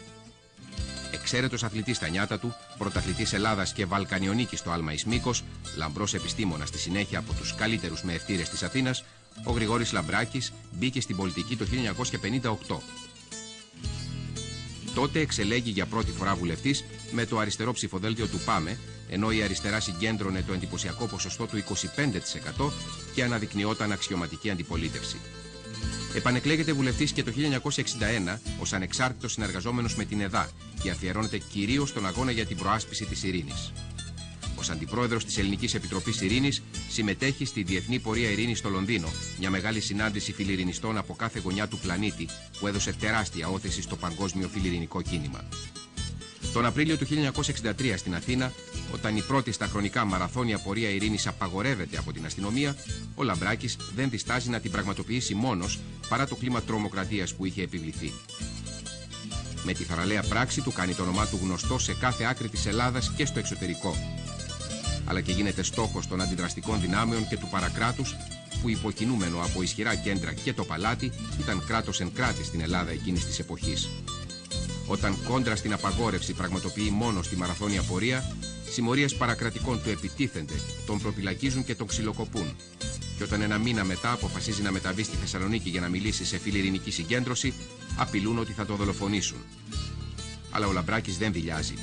[1.15, 5.45] Εξαίρετος αθλητής στα νιάτα του, πρωταθλητής Ελλάδας και Βαλκανιονίκης στο Άλμα Ισμίκος,
[5.77, 9.05] λαμπρός επιστήμονας στη συνέχεια από τους καλύτερους μεευτήρες της Αθήνας,
[9.45, 12.83] ο Γρηγόρης Λαμπράκης μπήκε στην πολιτική το 1958.
[14.95, 19.81] Τότε εξελέγει για πρώτη φορά βουλευτής με το αριστερό ψηφοδέλτιο του ΠΑΜΕ, ενώ η αριστερά
[19.81, 22.71] συγκέντρωνε το εντυπωσιακό ποσοστό του 25%
[23.15, 25.21] και αναδεικνυόταν αξιωματική αντιπολίτευση.
[26.15, 27.33] Επανεκλέγεται βουλευτής και το
[28.35, 30.49] 1961 ως ανεξάρτητος συνεργαζόμενος με την ΕΔΑ
[30.83, 33.73] και αφιερώνεται κυρίως στον αγώνα για την προάσπιση της ειρήνης.
[34.57, 39.81] Ως αντιπρόεδρος της Ελληνικής Επιτροπής Ειρήνης συμμετέχει στη Διεθνή Πορεία Ειρήνης στο Λονδίνο, μια μεγάλη
[39.81, 45.49] συνάντηση φιλιρινιστών από κάθε γωνιά του πλανήτη που έδωσε τεράστια όθεση στο παγκόσμιο φιλιρινικό κίνημα.
[46.55, 48.53] Τον Απρίλιο του 1963 στην Αθήνα,
[48.93, 52.77] όταν η πρώτη στα χρονικά μαραθώνια πορεία ειρήνης απαγορεύεται από την αστυνομία,
[53.15, 58.13] ο Λαμπράκης δεν διστάζει να την πραγματοποιήσει μόνος παρά το κλίμα τρομοκρατίας που είχε επιβληθεί.
[59.65, 63.13] Με τη θαραλέα πράξη του κάνει το όνομά του γνωστό σε κάθε άκρη της Ελλάδας
[63.17, 63.97] και στο εξωτερικό.
[65.05, 68.17] Αλλά και γίνεται στόχος των αντιδραστικών δυνάμεων και του παρακράτους
[68.63, 73.27] που υποκινούμενο από ισχυρά κέντρα και το παλάτι ήταν κράτος εν κράτη στην Ελλάδα εκείνης
[73.27, 73.89] της εποχής.
[74.87, 78.37] Όταν κόντρα στην απαγόρευση πραγματοποιεί μόνο στη μαραθώνια πορεία,
[78.71, 80.55] συμμορίες παρακρατικών του επιτίθενται,
[80.87, 82.57] τον προπυλακίζουν και τον ξυλοκοπούν.
[83.17, 86.91] Και όταν ένα μήνα μετά αποφασίζει να μεταβεί στη Θεσσαλονίκη για να μιλήσει σε φιλιρινική
[86.91, 87.55] συγκέντρωση,
[87.97, 89.39] απειλούν ότι θα το δολοφονήσουν.
[90.51, 91.75] Αλλά ο Λαμπράκης δεν δηλιάζει.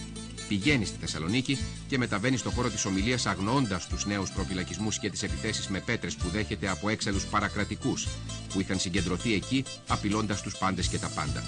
[0.47, 5.23] Πηγαίνει στη Θεσσαλονίκη και μεταβαίνει στο χώρο της ομιλίας αγνοώντα τους νέους προπυλακισμούς και τις
[5.23, 8.07] επιθέσεις με πέτρες που δέχεται από έξαλλους παρακρατικούς
[8.53, 11.43] που είχαν συγκεντρωθεί εκεί, απειλώντας τους πάντες και τα πάντα.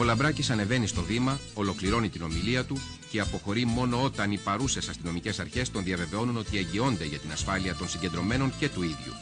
[0.00, 2.80] Ο Λαμπράκη ανεβαίνει στο βήμα, ολοκληρώνει την ομιλία του
[3.10, 7.74] και αποχωρεί μόνο όταν οι παρούσες αστυνομικές αρχές τον διαβεβαιώνουν ότι εγγυώνται για την ασφάλεια
[7.74, 9.12] των συγκεντρωμένων και του ίδιου.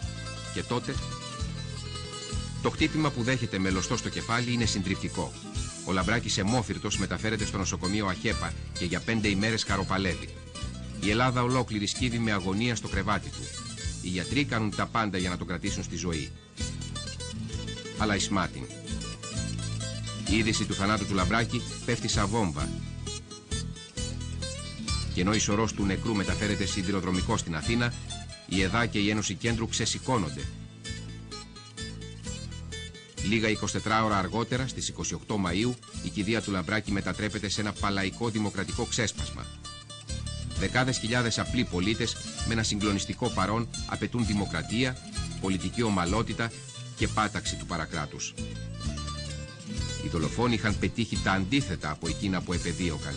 [0.55, 0.95] Και τότε.
[2.62, 5.33] Το χτύπημα που δέχεται μελωστό στο κεφάλι είναι συντριπτικό.
[5.85, 10.29] Ο Λαμπράκης αιμόφυρτο μεταφέρεται στο νοσοκομείο Αχέπα και για πέντε ημέρες καροπαλεύει.
[11.01, 13.43] Η Ελλάδα ολόκληρη σκύβει με αγωνία στο κρεβάτι του.
[14.03, 16.31] Οι γιατροί κάνουν τα πάντα για να τον κρατήσουν στη ζωή.
[17.99, 18.62] Αλλά η Σμάτιν,
[20.29, 22.69] η είδηση του θανάτου του Λαμπράκη πέφτει σαν βόμβα.
[25.15, 27.93] Και ενώ η σωρός του νεκρού μεταφέρεται σιδηροδρομικό στην Αθήνα,
[28.49, 30.43] η ΕΔΑ και η Ένωση Κέντρου ξεσηκώνονται.
[33.29, 34.93] Λίγα 24 ώρα αργότερα, στις
[35.29, 39.47] 28 Μαΐου, η κηδεία του Λαμπράκη μετατρέπεται σε ένα παλαϊκό δημοκρατικό ξέσπασμα.
[40.59, 44.97] Δεκάδες χιλιάδες απλοί πολίτες με ένα συγκλονιστικό παρόν απαιτούν δημοκρατία,
[45.41, 46.51] πολιτική ομαλότητα
[46.97, 48.35] και πάταξη του παρακράτους.
[50.07, 53.14] Οι δολοφόνοι είχαν πετύχει τα αντίθετα από εκείνα που επεδίωκαν.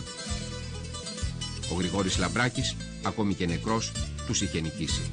[1.72, 3.92] Ο Γρηγόρης Λαμπράκης, ακόμη και νεκρός,
[4.26, 5.10] τους είχε νικήσει.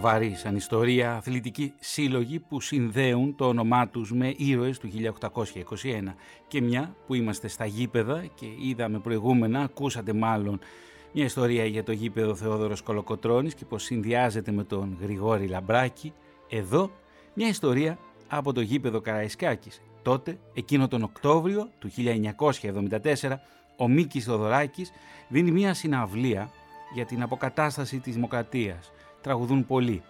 [0.00, 4.90] Με όνομα βαρύ σαν ιστορία αθλητικοί σύλλογοι που συνδέουν το όνομά τους με ήρωες του
[5.34, 6.14] 1821
[6.48, 10.58] και μια που είμαστε στα γήπεδα και είδαμε προηγούμενα, ακούσατε μάλλον
[11.12, 16.12] μια ιστορία για το γήπεδο Θεόδωρος Κολοκοτρώνης και πως συνδυάζεται με τον Γρηγόρη Λαμπράκη.
[16.48, 16.90] Εδώ
[17.34, 19.82] μια ιστορία από το γήπεδο Καραϊσκάκης.
[20.02, 23.38] Τότε εκείνο τον Οκτώβριο του 1974
[23.76, 24.90] ο Μίκης Θοδωράκης
[25.28, 26.50] δίνει μια συναυλία
[26.94, 30.02] για την αποκατάσταση της δημοκρατίας τραγουδούν πολύ.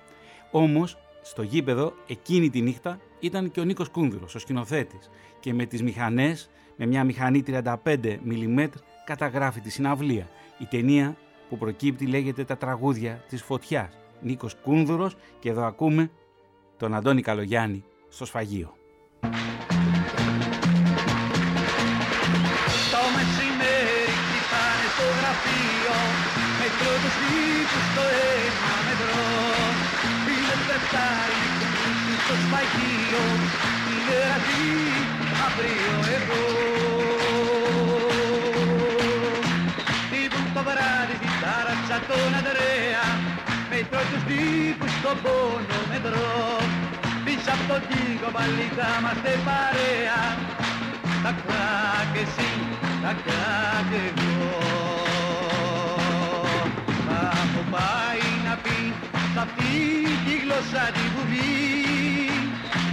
[0.51, 5.65] Όμως, στο γήπεδο εκείνη τη νύχτα ήταν και ο Νίκος Κούνδυρο, ο σκηνοθέτης, και με
[5.65, 8.69] τις μηχανές, με μια μηχανή 35 mm,
[9.05, 10.29] καταγράφει τη συναυλία.
[10.59, 11.17] Η ταινία
[11.49, 13.99] που προκύπτει λέγεται Τα τραγούδια της φωτιάς.
[14.21, 16.11] Νίκος Κούνδουρος και εδώ ακούμε
[16.77, 18.75] τον Αντώνη Καλογιάννη στο σφαγείο.
[22.93, 25.97] Το μεσημέρι κοιτάνε στο γραφείο
[26.59, 28.20] Μετρώ τους τύπους στο ένα μετρό
[30.91, 33.25] Είναι πεφτάρι στο σφαγείο
[33.91, 34.69] Είναι ρατή
[35.47, 36.43] αύριο εγώ
[40.11, 43.07] Τύπουν το βράδυ την τάραξα τον Ανδρέα
[43.71, 46.59] Μετρώ τους τύπους στον πόνο μετρώ
[47.25, 50.23] Πίσω από τον τοίχο πάλι θα είμαστε παρέα
[51.25, 52.53] Τα κράκ εσύ,
[53.03, 54.35] τα κράκ εγώ
[57.07, 58.79] Θα έχω πάει να πει
[59.33, 59.75] σ' αυτή
[60.25, 61.51] τη γλώσσα τη βουβή.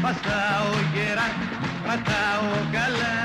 [0.02, 1.28] Παστάω γερά,
[1.84, 3.18] κρατάω καλά.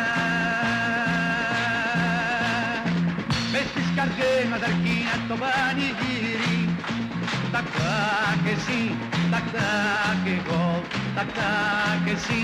[3.53, 6.59] Μες στις καρδιές μας αρκεί να το πανηγύρι.
[7.53, 8.83] Τακ τακ εσύ,
[9.33, 10.65] τακ τακ εγώ.
[11.17, 12.41] Τακ τακ εσύ,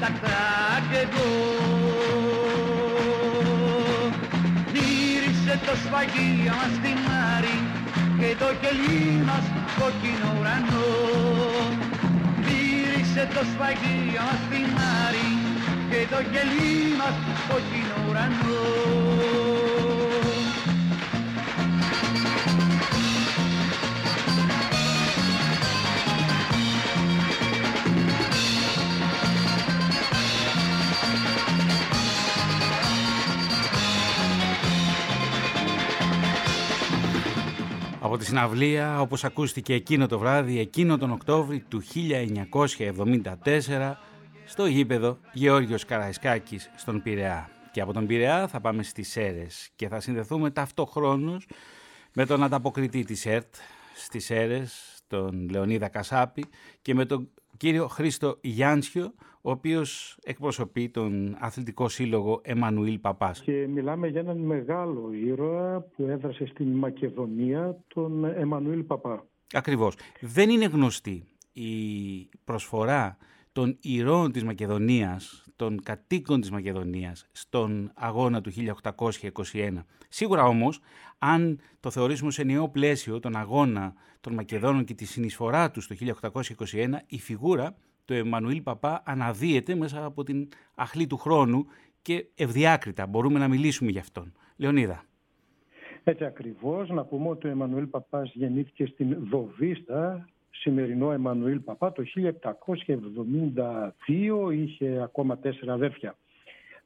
[0.00, 1.30] τακ τακ εγώ.
[4.72, 6.98] Γύρισε το σφαγείο μας στην
[7.34, 7.58] Άρη
[8.18, 9.44] Και το κελί μας
[9.78, 10.86] κόκκινο ουρανό.
[12.46, 14.66] Γύρισε το σφαγείο μας στην
[15.04, 15.30] Άρη
[15.90, 17.16] Και το κελί μας
[17.48, 19.57] κόκκινο ουρανό
[38.18, 41.82] τη συναυλία, όπως ακούστηκε εκείνο το βράδυ, εκείνο τον Οκτώβρη του
[43.44, 43.92] 1974,
[44.44, 47.50] στο γήπεδο Γεώργιος Καραϊσκάκης στον Πειραιά.
[47.72, 51.46] Και από τον Πειραιά θα πάμε στις Σέρες και θα συνδεθούμε ταυτοχρόνως
[52.12, 53.54] με τον ανταποκριτή της ΕΡΤ
[53.94, 56.44] στις Σέρες, τον Λεωνίδα Κασάπη
[56.82, 57.28] και με τον
[57.58, 63.40] κύριο Χρήστο Γιάνσιο, ο οποίος εκπροσωπεί τον αθλητικό σύλλογο Εμμανουήλ Παπάς.
[63.40, 69.26] Και μιλάμε για έναν μεγάλο ήρωα που έδρασε στην Μακεδονία, τον Εμμανουήλ Παπά.
[69.52, 69.94] Ακριβώς.
[70.20, 71.68] Δεν είναι γνωστή η
[72.44, 73.16] προσφορά
[73.52, 79.84] των ηρώων της Μακεδονίας, των κατοίκων της Μακεδονίας στον αγώνα του 1821.
[80.08, 80.80] Σίγουρα όμως,
[81.18, 85.94] αν το θεωρήσουμε σε νέο πλαίσιο τον αγώνα των Μακεδόνων και τη συνεισφορά τους το
[85.94, 91.66] 1821, η φιγούρα του Εμμανουήλ Παπά αναδύεται μέσα από την αχλή του χρόνου
[92.02, 94.32] και ευδιάκριτα μπορούμε να μιλήσουμε γι' αυτόν.
[94.56, 95.04] Λεωνίδα.
[96.04, 102.02] Έτσι ακριβώς, να πούμε ότι ο Εμμανουήλ Παπάς γεννήθηκε στην Δοβίστα, σημερινό Εμμανουήλ Παπά, το
[104.48, 106.16] 1772, είχε ακόμα τέσσερα αδέρφια.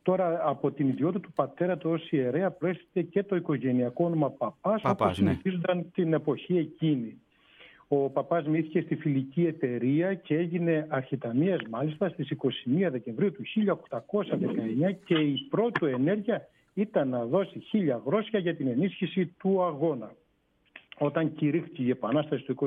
[0.02, 4.82] Τώρα από την ιδιότητα του πατέρα του ως ιερέα προέρχεται και το οικογενειακό όνομα Παπάς,
[4.82, 5.30] Παπάς, όπως ναι.
[5.30, 7.20] συνηθίζονταν την εποχή εκείνη.
[7.88, 12.32] Ο Παπάς μύθηκε στη φιλική εταιρεία και έγινε αρχιταμίας μάλιστα στις
[12.86, 13.42] 21 Δεκεμβρίου του
[14.90, 20.14] 1819 και η πρώτη ενέργεια ήταν να δώσει χίλια γρόσια για την ενίσχυση του αγώνα.
[20.98, 22.66] Όταν κηρύχθηκε η Επανάσταση του 21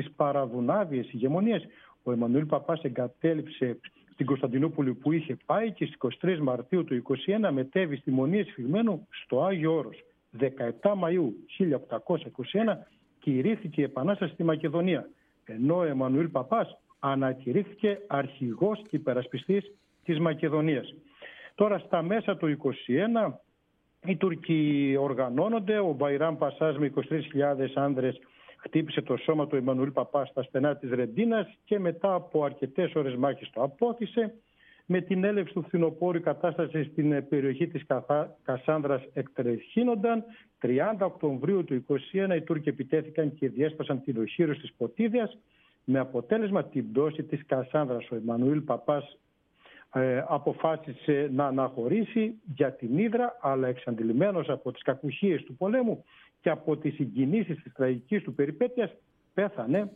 [0.00, 1.66] στις παραδουνάβιες ηγεμονίες,
[2.02, 3.78] ο Εμμανουήλ Παπάς εγκατέλειψε
[4.12, 9.06] στην Κωνσταντινούπολη που είχε πάει και στις 23 Μαρτίου του 21 μετέβη στη Μονή Εσφυγμένου
[9.10, 10.04] στο Άγιο Όρος.
[10.40, 10.48] 17
[10.82, 12.76] Μαΐου 1821
[13.18, 15.08] κηρύχθηκε η Επανάσταση στη Μακεδονία,
[15.44, 19.72] ενώ ο Εμμανουήλ Παπάς ανακηρύχθηκε αρχηγός και υπερασπιστής
[20.04, 20.94] της Μακεδονίας.
[21.54, 23.32] Τώρα στα μέσα του 21
[24.04, 28.20] οι Τούρκοι οργανώνονται, ο Μπαϊράμ Πασάς με 23.000 άνδρες
[28.66, 33.14] χτύπησε το σώμα του Εμμανουήλ Παπά στα στενά της Ρεντίνας και μετά από αρκετές ώρες
[33.14, 34.34] μάχης το απόθυσε.
[34.88, 40.24] Με την έλευση του φθινοπόρου η κατάσταση στην περιοχή της Καθά- Κασάνδρας εκτρεχύνονταν.
[40.60, 45.38] 30 Οκτωβρίου του 2021 οι Τούρκοι επιτέθηκαν και διέσπασαν την οχύρωση της Ποτίδιας
[45.84, 48.10] με αποτέλεσμα την πτώση της Κασάνδρας.
[48.10, 49.18] Ο Εμμανουήλ Παπάς
[49.94, 56.04] ε, αποφάσισε να αναχωρήσει για την Ήδρα, αλλά εξαντλημένος από τις κακουχίες του πολέμου
[56.46, 58.90] και από τις συγκινήσεις της τραγικής του περιπέτειας,
[59.34, 59.90] πέθανε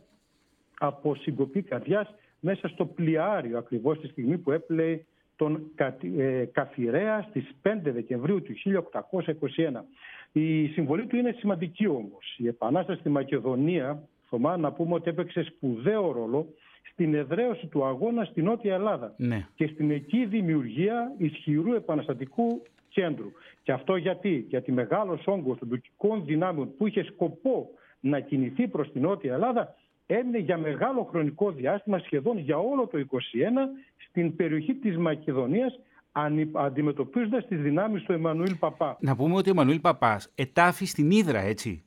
[0.79, 4.99] από συγκοπή καρδιάς μέσα στο πλοιάριο ακριβώς τη στιγμή που έπλεε
[5.35, 5.71] τον
[6.17, 9.81] ε, Καφιρέα στις 5 Δεκεμβρίου του 1821.
[10.31, 12.35] Η συμβολή του είναι σημαντική όμως.
[12.37, 16.47] Η Επανάσταση στη Μακεδονία, Θωμά, να πούμε ότι έπαιξε σπουδαίο ρόλο
[16.91, 19.47] στην εδραίωση του αγώνα στην Νότια Ελλάδα ναι.
[19.55, 22.61] και στην εκεί δημιουργία ισχυρού επαναστατικού
[22.91, 23.31] κέντρου.
[23.63, 28.91] Και αυτό γιατί, γιατί μεγάλος όγκος των τουρκικών δυνάμεων που είχε σκοπό να κινηθεί προς
[28.91, 29.75] την Νότια Ελλάδα
[30.05, 33.05] έμεινε για μεγάλο χρονικό διάστημα, σχεδόν για όλο το 21,
[34.09, 35.79] στην περιοχή της Μακεδονίας
[36.53, 38.97] αντιμετωπίζοντας τις δυνάμεις του Εμμανουήλ Παπά.
[38.99, 41.85] Να πούμε ότι ο Εμμανουήλ Παπάς ετάφη στην Ήδρα, έτσι.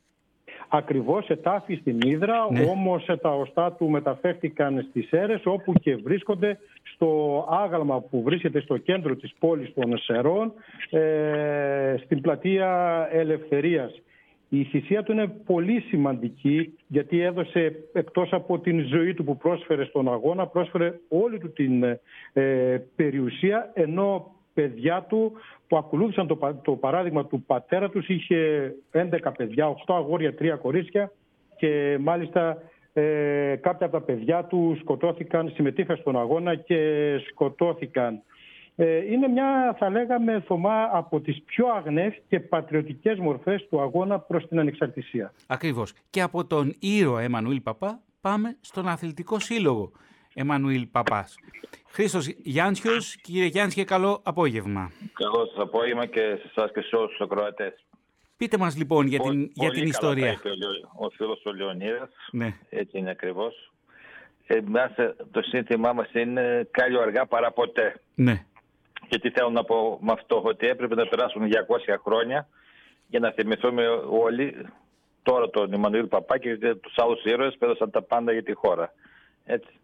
[0.77, 2.61] Ακριβώς ετάφη στην Ήδρα, ναι.
[2.61, 6.59] όμως τα οστά του μεταφέρθηκαν στις Σέρες όπου και βρίσκονται
[6.95, 10.53] στο άγαλμα που βρίσκεται στο κέντρο της πόλης των Σερών,
[10.91, 14.03] ε, στην πλατεία Ελευθερίας.
[14.49, 19.85] Η θυσία του είναι πολύ σημαντική γιατί έδωσε εκτός από την ζωή του που πρόσφερε
[19.85, 21.83] στον αγώνα, πρόσφερε όλη του την
[22.33, 25.33] ε, περιουσία ενώ παιδιά του
[25.69, 31.12] που ακολούθησαν το, το παράδειγμα του πατέρα τους είχε 11 παιδιά, 8 αγόρια, 3 κορίτσια
[31.57, 32.59] και μάλιστα
[32.93, 36.79] ε, κάποια από τα παιδιά του σκοτώθηκαν, συμμετείχαν στον αγώνα και
[37.31, 38.23] σκοτώθηκαν.
[38.77, 44.18] Ε, είναι μια, θα λέγαμε, Θωμά, από τις πιο αγνές και πατριωτικές μορφές του αγώνα
[44.18, 45.33] προς την ανεξαρτησία.
[45.47, 45.93] Ακριβώς.
[46.11, 49.91] Και από τον ήρωα Εμμανουήλ Παπά πάμε στον αθλητικό σύλλογο
[50.35, 51.35] Εμμανουήλ Παπάς.
[51.87, 54.93] Χρήστος Γιάνσιος, κύριε Γιάνσιο, καλό απόγευμα.
[55.12, 57.85] Καλό σας απόγευμα και σε εσάς και σε όλους τους ακροατές.
[58.37, 60.41] Πείτε μας λοιπόν για την, για την ιστορία.
[60.95, 62.55] Ο, ο φίλος ο Λεωνίδας, ναι.
[62.68, 63.72] έτσι είναι ακριβώς.
[64.47, 64.61] Ε,
[65.30, 68.01] το σύνθημά μας είναι «Κάλιο αργά παρά ποτέ».
[68.14, 68.45] Ναι.
[69.09, 72.49] Και τι θέλω να πω με αυτό, ότι έπρεπε να περάσουν 200 χρόνια
[73.07, 74.66] για να θυμηθούμε όλοι
[75.22, 78.93] τώρα τον Ιμανουήλ Παπάκη και τους άλλους ήρωες πέρασαν τα πάντα για τη χώρα.
[79.45, 79.78] Έτσι.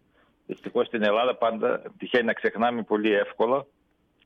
[0.51, 3.65] Δυστυχώς στην Ελλάδα πάντα τυχαίνει να ξεχνάμε πολύ εύκολα.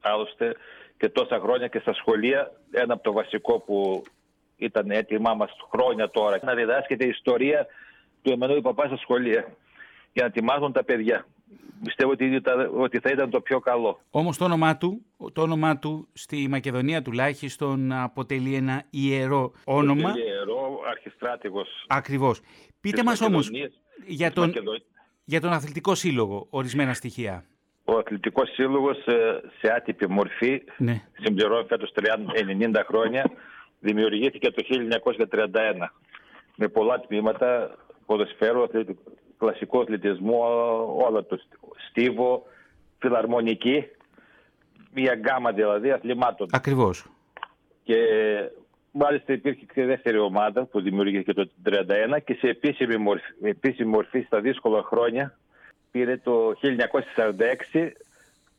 [0.01, 0.55] Άλλωστε
[0.97, 4.03] και τόσα χρόνια και στα σχολεία ένα από το βασικό που
[4.57, 7.65] ήταν έτοιμά μας χρόνια τώρα να διδάσκεται η ιστορία
[8.21, 9.55] του Εμμανουήλ Παπάς στα σχολεία
[10.13, 11.25] για να ετοιμάζουν τα παιδιά
[11.83, 12.41] πιστεύω ότι,
[12.77, 13.99] ότι θα ήταν το πιο καλό.
[14.09, 20.09] Όμως το όνομά του, το όνομά του στη Μακεδονία τουλάχιστον αποτελεί ένα ιερό όνομα.
[20.09, 21.85] Αποτελεί ιερό, αρχιστράτηγος.
[21.87, 22.41] Ακριβώς.
[22.79, 23.49] Πείτε μας όμως
[24.05, 24.53] για τον,
[25.25, 27.45] για τον αθλητικό σύλλογο ορισμένα στοιχεία.
[27.85, 31.01] Ο αθλητικός σύλλογος ε, σε άτυπη μορφή ναι.
[31.21, 33.31] συμπληρώνει φέτος 90 χρόνια.
[33.79, 34.63] Δημιουργήθηκε το
[35.31, 35.87] 1931
[36.55, 38.67] με πολλά τμήματα ποδοσφαίρου,
[39.37, 40.39] κλασικό αθλητισμό,
[41.07, 41.39] όλα το
[41.89, 42.43] στίβο,
[42.99, 43.87] φιλαρμονική,
[44.93, 46.47] μια γκάμα δηλαδή αθλημάτων.
[46.51, 47.05] Ακριβώς.
[47.83, 47.97] Και
[48.97, 54.21] μάλιστα υπήρχε και δεύτερη ομάδα που δημιουργήθηκε το 1931 και σε επίσημη μορφή, επίσημη μορφή
[54.21, 55.37] στα δύσκολα χρόνια
[55.91, 56.53] πήρε το
[57.73, 57.91] 1946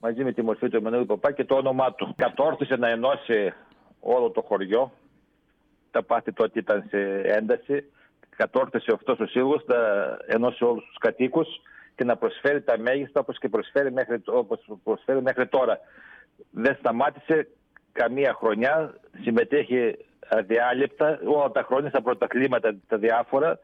[0.01, 2.15] μαζί με τη μορφή του Εμμανουήλ Παπά και το όνομά του.
[2.17, 3.53] Κατόρθωσε να ενώσει
[4.01, 4.93] όλο το χωριό.
[5.91, 7.85] Τα πάθη τότε ήταν σε ένταση
[8.37, 9.77] κατόρθωσε αυτός ο σύλλογο να
[10.27, 11.49] ενώσει όλους τους κατοίκους
[11.95, 15.79] και να προσφέρει τα μέγιστα όπως και προσφέρει μέχρι, όπως προσφέρει μέχρι τώρα.
[16.51, 17.49] Δεν σταμάτησε
[17.93, 19.97] καμία χρονιά, συμμετέχει
[20.29, 23.59] αδιάλειπτα όλα τα χρόνια στα πρωτακλήματα τα διάφορα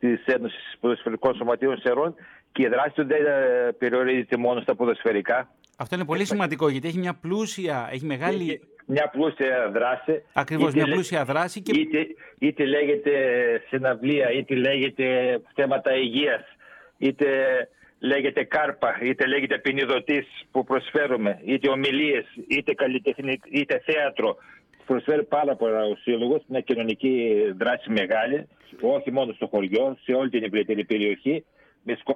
[0.00, 2.14] της Ένωσης Ποδοσφαιρικών Σωματείων Σερών
[2.52, 5.48] και η δράση του δεν ε, περιορίζεται μόνο στα ποδοσφαιρικά.
[5.76, 10.22] Αυτό είναι πολύ σημαντικό γιατί έχει μια πλούσια, έχει μεγάλη μια πλούσια δράση.
[10.32, 11.60] Ακριβώς, μια πλούσια δράση.
[11.60, 11.80] Και...
[11.80, 12.06] Είτε,
[12.38, 13.12] είτε λέγεται
[13.68, 16.42] συναυλία, είτε λέγεται θέματα υγείας,
[16.98, 17.26] είτε
[17.98, 24.36] λέγεται κάρπα, είτε λέγεται ποινιδωτή που προσφέρουμε, είτε ομιλίες, είτε καλλιτεχνική, είτε θέατρο.
[24.86, 28.48] Προσφέρει πάρα πολλά ο Σύλλογος, μια κοινωνική δράση μεγάλη,
[28.80, 31.44] όχι μόνο στο χωριό, σε όλη την ευρύτερη περιοχή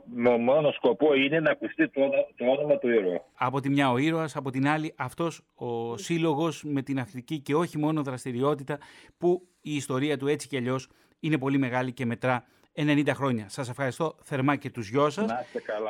[0.04, 2.00] με μόνο σκοπό είναι να ακουστεί το,
[2.36, 3.24] το όνομα του ήρωα.
[3.34, 7.54] Από τη μια ο ήρωας, από την άλλη αυτός ο σύλλογος με την αθλητική και
[7.54, 8.78] όχι μόνο δραστηριότητα
[9.18, 10.88] που η ιστορία του έτσι και αλλιώς
[11.20, 12.44] είναι πολύ μεγάλη και μετρά
[12.76, 13.48] 90 χρόνια.
[13.48, 15.30] Σας ευχαριστώ θερμά και τους γιος σας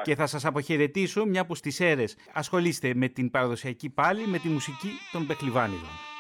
[0.03, 4.49] και θα σας αποχαιρετήσω μια που στις αίρες ασχολείστε με την παραδοσιακή πάλι με τη
[4.49, 6.16] μουσική των Πεχλιβάνιδων.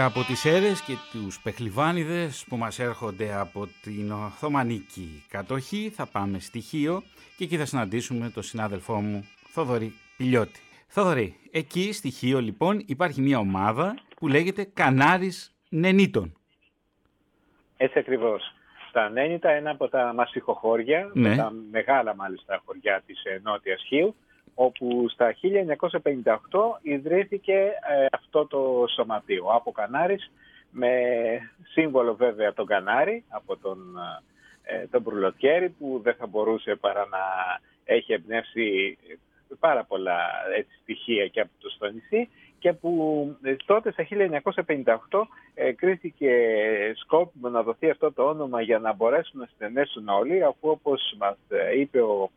[0.00, 6.06] Και από τις αίρες και τους πεχλιβάνιδες που μας έρχονται από την Οθωμανική κατοχή θα
[6.06, 7.02] πάμε στοιχείο
[7.36, 10.60] και εκεί θα συναντήσουμε τον συνάδελφό μου Θοδωρή Πιλιώτη.
[10.86, 16.32] Θοδωρή, εκεί στοιχείο λοιπόν υπάρχει μια ομάδα που λέγεται Κανάρης Νενίτων.
[17.76, 18.54] Έτσι ακριβώς.
[18.92, 21.36] Τα Νένιτα, ένα από τα μασιχοχώρια, Ναι.
[21.36, 24.14] τα μεγάλα μάλιστα χωριά της ε, Νότιας Χίου,
[24.66, 26.34] όπου στα 1958
[26.82, 30.30] ιδρύθηκε ε, αυτό το σωματείο από Κανάρης,
[30.70, 30.90] με
[31.72, 33.78] σύμβολο βέβαια τον Κανάρη από τον,
[34.62, 37.18] ε, τον Μπρουλοτιέρη που δεν θα μπορούσε παρά να
[37.84, 38.98] έχει εμπνεύσει
[39.58, 40.18] πάρα πολλά
[40.56, 42.90] έτσι, στοιχεία και από το στο νησί και που
[43.42, 44.06] ε, τότε στα
[45.10, 45.22] 1958
[45.54, 46.32] ε, κρίθηκε
[46.96, 51.36] σκόπιμο να δοθεί αυτό το όνομα για να μπορέσουν να συνενέσουν όλοι αφού όπως μας
[51.48, 52.30] ε, είπε ο,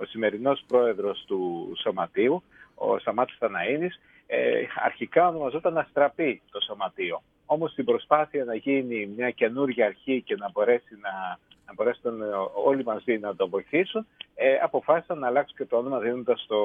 [0.00, 2.42] ο σημερινός πρόεδρος του Σωματείου,
[2.74, 3.94] ο Σαμάτης Θαναΐνης,
[4.26, 7.22] ε, αρχικά ονομαζόταν Αστραπή το Σωματείο.
[7.46, 12.26] Όμως στην προσπάθεια να γίνει μια καινούργια αρχή και να μπορέσει να, να μπορέσουν ε,
[12.64, 16.56] όλοι μαζί να το βοηθήσουν, ε, αποφάσισαν να αλλάξουν και το όνομα δίνοντας το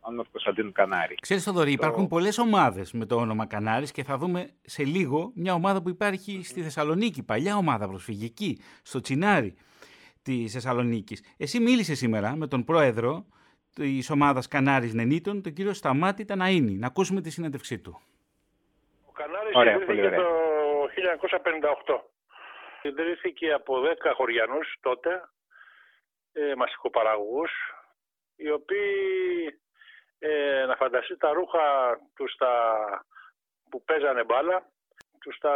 [0.00, 1.14] όνομα του Κωνσταντίνου Κανάρη.
[1.20, 5.54] Ξέρεις Θοδωρή, υπάρχουν πολλές ομάδες με το όνομα Κανάρης και θα δούμε σε λίγο μια
[5.54, 9.54] ομάδα που υπάρχει στη Θεσσαλονίκη, παλιά ομάδα προσφυγική, στο Τσινάρι
[10.26, 11.34] της Θεσσαλονίκης.
[11.38, 13.26] Εσύ μίλησες σήμερα με τον πρόεδρο
[13.74, 16.76] της ομάδας Κανάρης Νενίτων, τον κύριο Σταμάτη Ταναΐνη.
[16.78, 18.00] Να ακούσουμε τη συνέντευξή του.
[19.08, 20.28] Ο Κανάρης Ωραία, πολύ ιδρύθηκε ωραία.
[20.28, 20.88] το
[21.86, 22.04] 1958.
[22.82, 25.28] Ιδρύθηκε από 10 χωριανούς τότε,
[26.32, 27.50] ε, μασικοπαραγωγούς,
[28.36, 28.94] οι οποίοι
[30.18, 31.64] ε, να φανταστεί τα ρούχα
[32.16, 32.52] τους τα,
[33.70, 34.70] που παίζανε μπάλα,
[35.20, 35.54] τους τα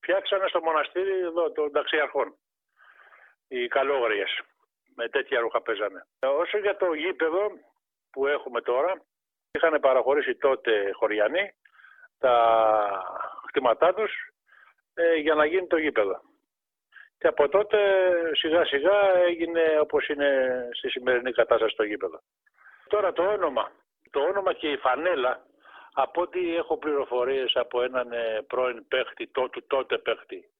[0.00, 2.34] φτιάξανε στο μοναστήρι εδώ των ταξιαρχών.
[3.52, 4.40] Οι καλόγριες
[4.94, 6.06] με τέτοια ρούχα παίζανε.
[6.18, 7.50] Ε, Όσο για το γήπεδο
[8.10, 9.02] που έχουμε τώρα,
[9.50, 11.54] είχαν παραχωρήσει τότε χωριανοί
[12.18, 12.34] τα
[13.46, 14.12] κτήματά τους
[14.94, 16.20] ε, για να γίνει το γήπεδο.
[17.18, 17.78] Και από τότε
[18.34, 20.28] σιγά σιγά έγινε όπως είναι
[20.72, 22.20] στη σημερινή κατάσταση το γήπεδο.
[22.88, 23.72] Τώρα το όνομα.
[24.10, 25.46] Το όνομα και η φανέλα,
[25.92, 30.50] από ό,τι έχω πληροφορίες από έναν ε, πρώην παίχτη, το, του τότε παίχτη,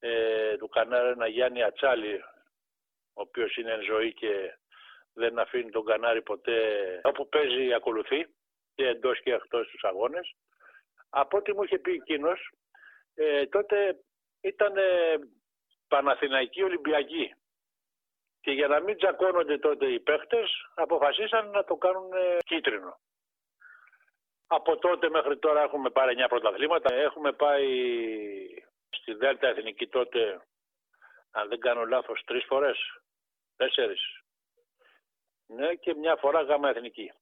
[0.00, 2.14] ε, του Κανάρα, ένα Γιάννη Ατσάλη,
[3.14, 4.58] ο οποίος είναι εν ζωή και
[5.12, 6.58] δεν αφήνει τον Κανάρι ποτέ,
[7.02, 8.26] όπου παίζει ακολουθεί
[8.74, 10.34] και εντός και εκτός τους αγώνες.
[11.10, 12.50] Από ό,τι μου είχε πει εκείνος,
[13.14, 14.00] ε, τότε
[14.40, 15.14] ήταν ε,
[15.88, 17.34] Παναθηναϊκοί Ολυμπιακοί.
[18.40, 23.00] Και για να μην τζακώνονται τότε οι παίχτες, αποφασίσαν να το κάνουν ε, κίτρινο.
[24.46, 26.94] Από τότε μέχρι τώρα έχουμε πάρει 9 πρωταθλήματα.
[26.94, 27.68] Έχουμε πάει
[28.90, 30.40] στη Δέλτα Εθνική τότε,
[31.30, 32.78] αν δεν κάνω λάθος, τρεις φορές.
[33.56, 34.20] Τέσσερις.
[35.46, 37.12] Ναι, και μια φορά γάμα εθνική.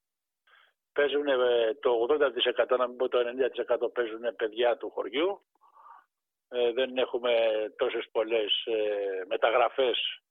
[0.93, 2.07] Παίζουν ε, το
[2.67, 3.19] 80% να μην πω το
[3.87, 5.43] 90% παίζουν παιδιά του χωριού.
[6.49, 7.33] Ε, δεν έχουμε
[7.77, 10.23] τόσες πολλές ε, μεταγραφές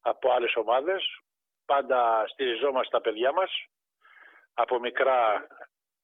[0.00, 1.20] από άλλες ομάδες.
[1.64, 3.50] Πάντα στηριζόμαστε τα παιδιά μας
[4.54, 5.46] από μικρά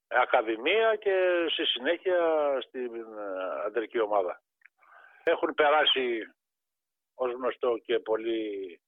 [0.09, 2.19] ακαδημία και στη συνέχεια
[2.61, 4.41] στην ε, αντρική ομάδα.
[5.25, 6.35] Έχουν περάσει
[7.15, 8.81] ως γνωστό και πολλοί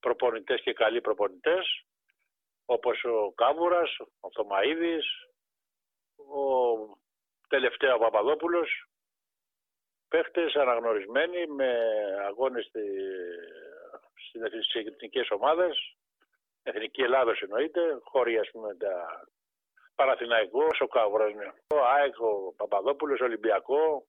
[0.00, 1.84] προπονητές και καλοί προπονητές
[2.64, 5.06] όπως ο Κάβουρας, ο Θωμαίδης,
[6.16, 6.40] ο
[7.48, 8.86] τελευταίο Παπαδόπουλος,
[10.08, 11.68] παίχτες αναγνωρισμένοι με
[12.26, 13.00] αγώνες στη-
[14.28, 15.96] στις εθνικές ομάδες,
[16.62, 19.24] Εθνική Ελλάδος εννοείται, χώροι ας πούμε τα
[19.94, 21.52] Παναθηναϊκός, ο Κάβουρας, ναι.
[21.74, 24.06] ο ΑΕΚ, ο Παπαδόπουλος, ο Ολυμπιακό,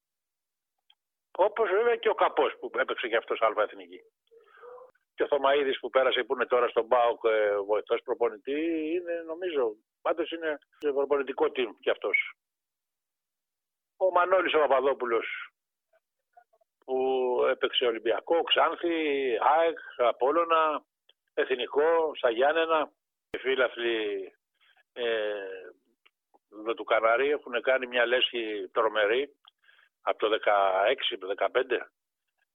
[1.38, 3.99] όπως βέβαια και ο Καπός που έπαιξε και αυτός αλφα εθνική.
[5.15, 8.61] Και ο Θωμαίδης που πέρασε που είναι τώρα στον ΠΑΟΚ ε, βοηθός προπονητή
[8.93, 12.34] είναι νομίζω, πάντως είναι σε προπονητικό team και αυτός.
[13.97, 15.53] Ο Μανώλης ο Παπαδόπουλος
[16.86, 16.97] που
[17.49, 18.97] έπαιξε Ολυμπιακό, Ξάνθη,
[19.39, 20.84] ΑΕΚ, Απόλλωνα,
[21.34, 22.91] Εθνικό, στα Γιάννενα.
[23.29, 24.34] Οι φίλαθλοι
[24.93, 25.05] ε,
[26.59, 29.36] εδώ του Καναρί έχουν κάνει μια λέσχη τρομερή
[30.04, 30.39] από το
[31.38, 31.47] 16-15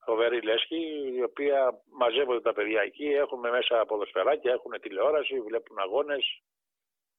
[0.04, 6.42] φοβερή λέσχη, η οποία μαζεύονται τα παιδιά εκεί, έχουμε μέσα ποδοσφαιράκια, έχουν τηλεόραση, βλέπουν αγώνες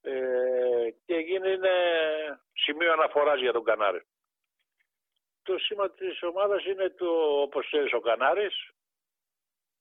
[0.02, 1.76] ε, και γίνει είναι
[2.54, 4.02] σημείο αναφοράς για τον Κανάρι.
[5.44, 8.70] Το σήμα της ομάδας είναι το, όπως ξέρεις, ο Κανάρης,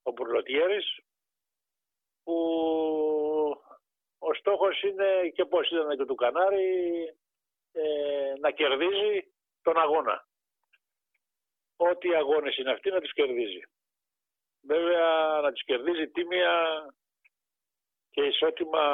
[0.03, 1.01] ο Μπουρλοτιέρης,
[2.25, 2.37] που
[4.19, 6.65] ο στόχος είναι και πώς ήταν και του Κανάρη
[7.73, 9.33] ε, να κερδίζει
[9.63, 10.28] τον αγώνα.
[11.81, 13.63] Ό,τι αγώνες είναι αυτοί να τους κερδίζει.
[14.61, 16.53] Βέβαια να τους κερδίζει τίμια
[18.11, 18.85] και ισότιμα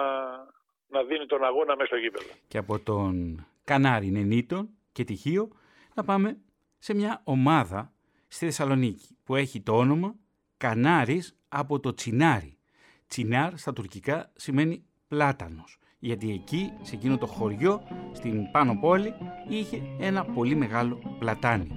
[0.86, 2.30] να δίνει τον αγώνα μέσα στο γήπεδο.
[2.48, 5.48] Και από τον Κανάρη Νενίτων και τυχείο
[5.94, 6.38] να πάμε
[6.78, 7.92] σε μια ομάδα
[8.28, 10.14] στη Θεσσαλονίκη που έχει το όνομα
[10.56, 12.58] Κανάρης από το Τσινάρι.
[13.06, 17.82] Τσινάρ στα τουρκικά σημαίνει πλάτανος γιατί εκεί, σε εκείνο το χωριό,
[18.12, 19.14] στην πάνω πόλη,
[19.48, 21.72] είχε ένα πολύ μεγάλο πλατάνι.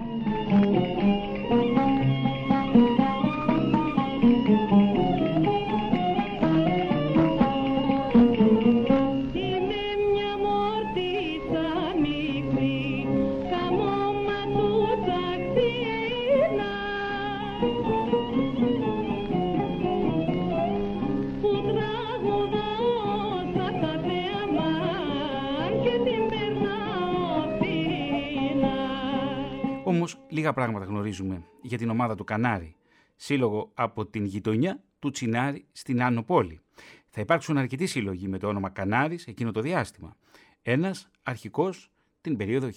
[30.28, 32.76] Λίγα πράγματα γνωρίζουμε για την ομάδα του Κανάρι,
[33.16, 36.60] σύλλογο από την γειτονιά του Τσινάρι στην Άνω Πόλη.
[37.08, 40.16] Θα υπάρξουν αρκετοί σύλλογοι με το όνομα Κανάρης εκείνο το διάστημα.
[40.62, 42.68] Ένας αρχικός την περίοδο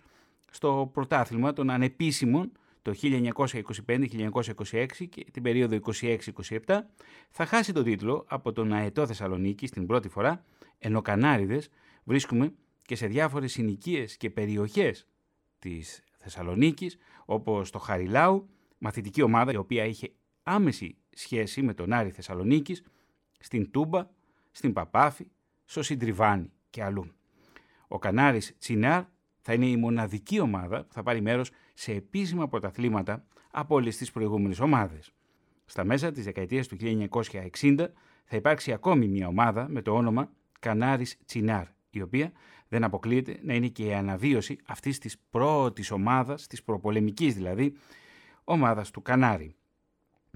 [0.51, 2.51] στο πρωτάθλημα των ανεπίσημων
[2.82, 6.80] το 1925-1926 και την περίοδο 26-27,
[7.30, 10.43] θα χάσει τον τίτλο από τον Αετό Θεσσαλονίκη στην πρώτη φορά,
[10.80, 11.70] ενώ Κανάριδες
[12.04, 12.54] βρίσκουμε
[12.86, 15.08] και σε διάφορες συνοικίες και περιοχές
[15.60, 20.12] της Θεσσαλονίκης, όπως το Χαριλάου, μαθητική ομάδα η οποία είχε
[20.43, 22.84] άμεση σχέση με τον Άρη Θεσσαλονίκης,
[23.39, 24.08] στην Τούμπα,
[24.52, 25.28] στην Παπάφη,
[25.66, 27.12] στο Συντριβάνι και αλλού.
[27.88, 29.04] Ο Κανάρης Τσινάρ
[29.41, 34.12] θα είναι η μοναδική ομάδα που θα πάρει μέρος σε επίσημα πρωταθλήματα από όλες τις
[34.12, 35.12] προηγούμενες ομάδες.
[35.66, 37.93] Στα μέσα της δεκαετίας του 1960
[38.26, 42.32] θα υπάρξει ακόμη μια ομάδα με το όνομα Κανάρης Τσινάρ, η οποία
[42.68, 47.76] δεν αποκλείεται να είναι και η αναβίωση αυτής της πρώτης ομάδας, της προπολεμικής δηλαδή,
[48.44, 49.56] ομάδας του Κανάρι.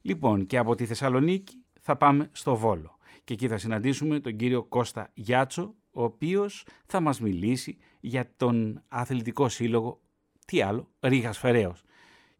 [0.00, 4.62] Λοιπόν και από τη Θεσσαλονίκη θα πάμε στο Βόλο και εκεί θα συναντήσουμε τον κύριο
[4.64, 10.00] Κώστα Γιάτσο ο οποίος θα μας μιλήσει για τον αθλητικό σύλλογο,
[10.44, 11.82] τι άλλο, Ρίγας Φεραίος.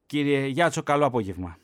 [0.08, 1.56] Κύριε Γιάτσο, καλό απόγευμα.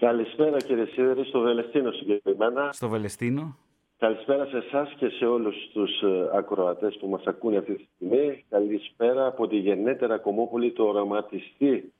[0.00, 2.72] Καλησπέρα κύριε Σίδερη, στο Βελεστίνο συγκεκριμένα.
[2.72, 3.56] Στο Βελεστίνο.
[3.98, 8.44] Καλησπέρα σε εσάς και σε όλους τους ε, ακροατές που μας ακούνε αυτή τη στιγμή.
[8.48, 11.92] Καλησπέρα από τη γενναίτερα Κομόπολη, το οραματιστή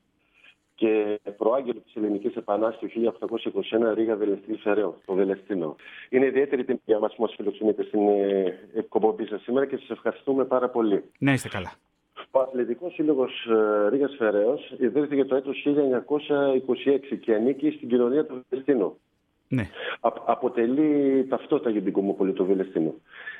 [0.74, 3.14] και προάγγελο της Ελληνικής Επανάστασης του
[3.90, 5.76] 1821 Ρίγα Βελεστίνη Φεραίο, το Βελεστίνο.
[6.08, 9.90] Είναι ιδιαίτερη τιμή για μας που μας φιλοξενείτε στην ε, εκπομπή σας σήμερα και σας
[9.90, 11.04] ευχαριστούμε πάρα πολύ.
[11.18, 11.72] Ναι, είστε καλά.
[12.30, 15.66] Ο Αθλητικός Σύλλογος ε, Ρίγα Φεραίος ιδρύθηκε το έτος
[17.12, 18.98] 1926 και ανήκει στην κοινωνία του Βελεστίνου.
[19.52, 19.70] Ναι.
[20.24, 22.94] αποτελεί ταυτότητα για την Κομοπολή του Βελεστίνου.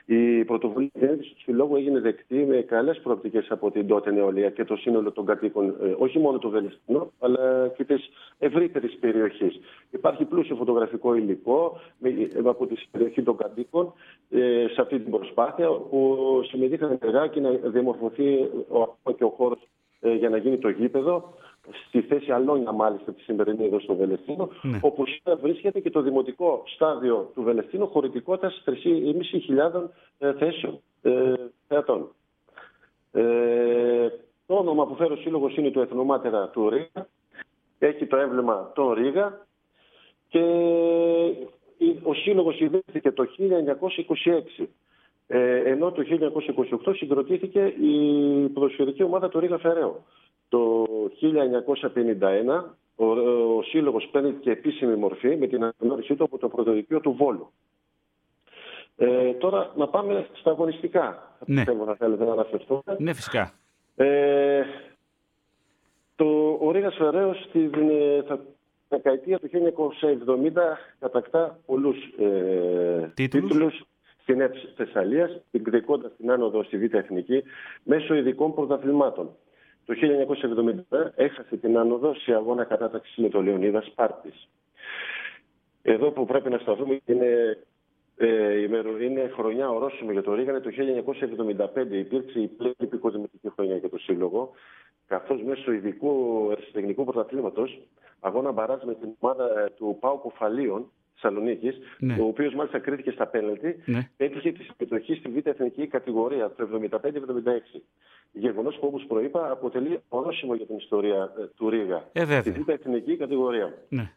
[0.05, 4.77] Η πρωτοβουλία του Συλλόγου έγινε δεκτή με καλές προοπτικές από την τότε νεολαία και το
[4.77, 9.61] σύνολο των κατοίκων, ε, όχι μόνο του Βελεστίνου, αλλά και της ευρύτερης περιοχής.
[9.91, 12.11] Υπάρχει πλούσιο φωτογραφικό υλικό ε,
[12.45, 13.93] από τη περιοχή των κατοίκων
[14.31, 18.49] ε, σε αυτή την προσπάθεια, που συμμετείχαν ενεργά και να διαμορφωθεί
[19.03, 19.59] ο, και ο χώρος
[20.19, 21.35] για να γίνει το γήπεδο
[21.87, 24.79] στη θέση Αλόνια μάλιστα τη σημερινή εδώ στο Βελεστίνο, ναι.
[24.83, 31.35] όπου σήμερα βρίσκεται και το δημοτικό στάδιο του Βελεστίνου χωρητικότητας 3.500 ε, θέσεων ε,
[31.69, 32.09] θεατών.
[33.13, 34.09] Ε,
[34.47, 37.09] το όνομα που φέρει ο σύλλογος είναι το Εθνομάτερα του Ρίγα.
[37.79, 39.47] Έχει το έμβλημα το Ρίγα
[40.29, 40.43] και
[42.03, 43.27] ο σύλλογος ιδρύθηκε το
[44.59, 44.67] 1926.
[45.27, 46.03] Ε, ενώ το
[46.87, 50.05] 1928 συγκροτήθηκε η ποδοσφαιρική ομάδα του Ρίγα Φεραίο.
[50.51, 50.87] Το
[51.21, 52.63] 1951
[52.97, 57.13] ο, ο Σύλλογος παίρνει και επίσημη μορφή με την αναγνώρισή του από το πρωτοδικείο του
[57.13, 57.53] Βόλου.
[58.97, 61.37] Ε, τώρα να πάμε στα αγωνιστικά.
[61.47, 61.65] Ναι.
[61.65, 62.83] Θέλω να θέλετε να αναφερθούμε.
[62.99, 63.53] Ναι, φυσικά.
[63.97, 64.63] Ε,
[66.17, 68.41] το, ο Ρίγας Φεραίος ε, θα
[68.89, 69.49] δεκαετία του
[70.37, 70.53] 1970
[70.99, 73.51] κατακτά πολλούς ε, Τίτλους.
[73.51, 73.85] τίτλους
[74.23, 77.43] στην ΕΠΣ Θεσσαλίας, εκδικώντας την άνοδο στη Β' Εθνική
[77.83, 79.31] μέσω ειδικών πρωταθλημάτων.
[79.87, 84.49] Το 1970 έχασε την άνοδο σε αγώνα κατάταξης με το Λεωνίδας Σπάρτης.
[85.83, 87.59] Εδώ που πρέπει να σταθούμε είναι,
[88.17, 90.61] ε, ημερο- είναι χρονιά ορόσημο για το Ρίγανε.
[90.61, 94.51] Το 1975 υπήρξε η πλέον επικοδημητική χρονιά για το Σύλλογο,
[95.07, 97.81] καθώς μέσω ειδικού αριστοτεχνικού πρωταθλήματος
[98.21, 102.17] αγώνα μπαράζ με την ομάδα ε, του Πάου Κοφαλίων Θεσσαλονίκης, Ναι.
[102.21, 104.11] ο οποίος μάλιστα κρίθηκε στα πέναλτι, Ναι.
[104.17, 107.83] πέτυχε τη συμμετοχή στη Β' Εθνική κατηγορία το 75-76.
[108.33, 112.09] Γεγονός που, όπως προείπα, αποτελεί ορόσημο για την ιστορία ε, του Ρίγα.
[112.13, 112.53] Ε, βέβαια.
[112.53, 113.75] Στη Β' Εθνική κατηγορία.
[113.89, 114.13] Ναι.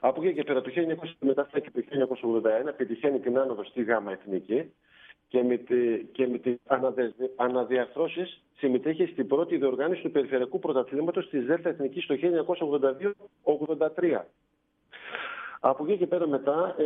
[0.00, 1.82] Από εκεί και πέρα, το 1977 και το
[2.68, 4.72] 1981 πετυχαίνει την άνοδο στη ΓΑΜΑ Εθνική
[5.28, 11.28] και με, τη, και με τις αναδε, αναδιαρθρώσεις συμμετέχει στην πρώτη διοργάνωση του Περιφερειακού Πρωταθλήματος
[11.28, 12.14] της ΔΕΛΤΑ Εθνικής το
[13.44, 14.20] 1982-83.
[15.60, 16.84] Από εκεί και πέρα μετά, ε,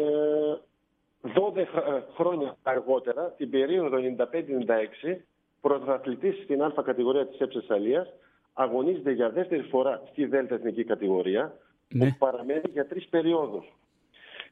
[1.21, 1.67] 12
[2.15, 5.27] χρόνια αργότερα, την περίοδο 95-96,
[5.61, 8.13] πρωταθλητής στην Α κατηγορία της ΕΠΣ Αλίας,
[8.55, 11.57] αγωνίζεται για δεύτερη φορά στη ΔΕΛΤΑ Εθνική κατηγορία,
[11.89, 12.09] Ναι.
[12.09, 13.67] που παραμένει για τρεις περιόδους.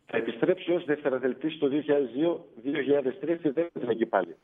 [0.06, 4.36] Θα επιστρέψει ως δευτεραδελτής το 2002-2003 στη δεύτερη εθνική πάλι.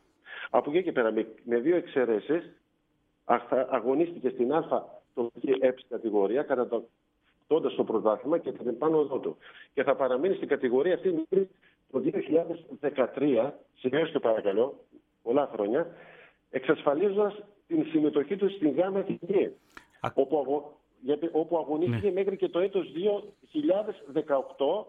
[0.51, 2.53] Από εκεί και πέρα, με, με δύο εξαιρέσεις,
[3.25, 4.85] αχ- αγωνίστηκε στην Α
[5.15, 9.37] τοπική ΕΠΣ κατηγορία, κατατώντας το πρωτάθλημα και την πάνω οδό του.
[9.75, 11.49] Και θα παραμείνει στην κατηγορία αυτή μέχρι
[11.93, 14.85] το 2013, σημειώστε παρακαλώ,
[15.23, 15.87] πολλά χρόνια,
[16.51, 19.48] εξασφαλίζοντας την συμμετοχή τους στην ΓΑΜΑ Εθνική,
[20.14, 20.78] όπου, αγω...
[21.01, 22.86] γιατί- όπου αγωνίστηκε μέχρι και το έτος
[24.14, 24.84] 2018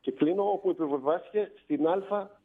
[0.00, 2.40] και κλείνω όπου επιβεβάστηκε στην Α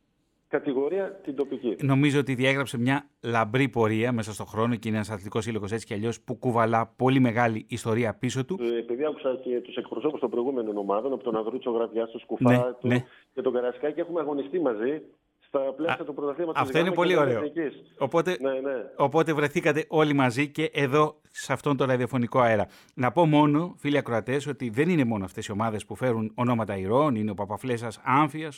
[0.49, 1.75] κατηγορία την τοπική.
[1.81, 5.85] Νομίζω ότι διέγραψε μια λαμπρή πορεία μέσα στον χρόνο και είναι ένας αθλητικός σύλλογος έτσι
[5.85, 8.57] κι αλλιώς που κουβαλά πολύ μεγάλη ιστορία πίσω του.
[8.61, 12.51] Ε, Επειδή άκουσα και τους εκπροσώπους των προηγούμενων ομάδων, από τον Ανδρούτσο Γραφιά, τον Σκουφά
[12.51, 13.05] Ναι, του, ναι.
[13.33, 15.01] και τον Καρασκάκη, έχουμε αγωνιστεί μαζί
[15.47, 16.61] στα πλαίσια του πρωταθλήματος.
[16.61, 17.41] Αυτό είναι πολύ ωραίο.
[17.97, 18.75] Οπότε, Ναι, ναι.
[18.95, 22.67] οπότε βρεθήκατε όλοι μαζί και εδώ σε αυτόν τον ραδιοφωνικό αέρα.
[22.93, 26.77] Να πω μόνο, φίλοι ακροατές, ότι δεν είναι μόνο αυτές οι ομάδες που φέρουν ονόματα
[26.77, 28.51] ηρών, είναι ο Παπαφλέσσα Άμφια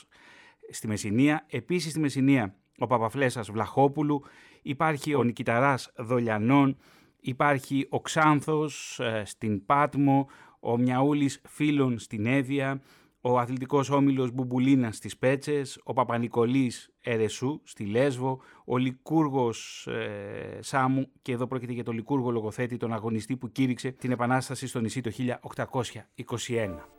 [0.69, 1.45] στη Μεσσηνία.
[1.49, 4.23] Επίσης στη Μεσσηνία ο Παπαφλέσσα Βλαχόπουλου,
[4.61, 6.77] υπάρχει ο Νικηταράς Δολιανών,
[7.19, 10.27] υπάρχει ο Ξάνθος ε, στην Πάτμο,
[10.59, 12.81] ο Μιαούλης Φίλων στην Εύβοια,
[13.21, 21.11] ο αθλητικός όμιλος Μπουμπουλίνας στις Πέτσες, ο Παπανικολής Ερεσού στη Λέσβο, ο Λικούργος ε, Σάμου
[21.21, 25.01] και εδώ πρόκειται για τον Λικούργο λογοθέτη, τον αγωνιστή που κήρυξε την Επανάσταση στο νησί
[25.01, 26.98] το 1821.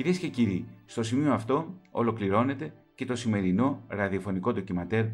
[0.00, 5.04] Κυρίες και κύριοι, στο σημείο αυτό ολοκληρώνεται και το σημερινό ραδιοφωνικό ντοκιματέρ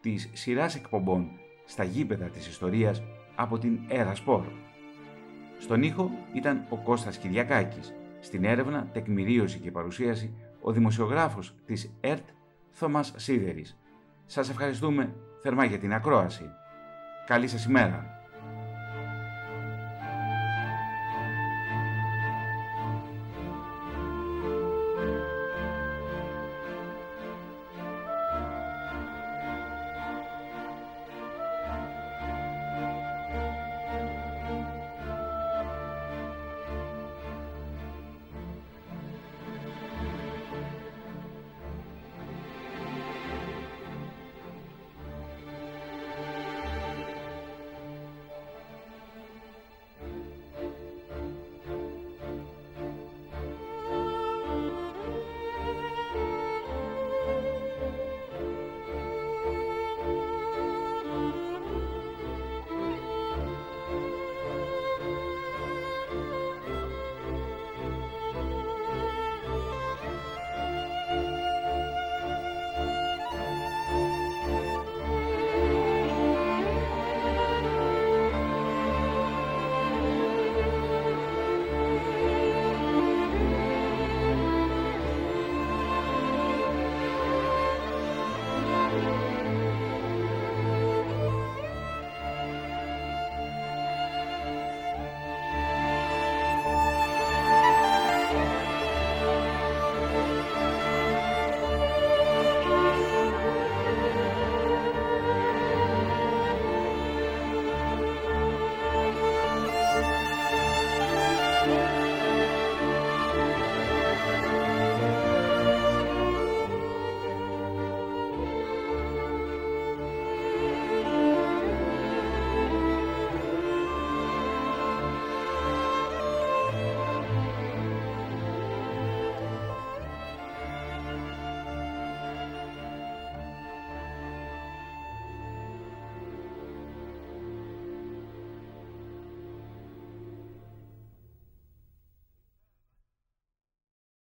[0.00, 1.28] της σειράς εκπομπών
[1.64, 3.02] στα γήπεδα της ιστορίας
[3.34, 4.44] από την Έρα Σπορ.
[5.58, 7.94] Στον ήχο ήταν ο Κώστας Κυριακάκης.
[8.20, 12.28] Στην έρευνα, τεκμηρίωση και παρουσίαση ο δημοσιογράφος της ΕΡΤ
[12.70, 13.78] Θωμάς Σίδερης.
[14.26, 16.44] Σας ευχαριστούμε θερμά για την ακρόαση.
[17.26, 18.19] Καλή σας ημέρα.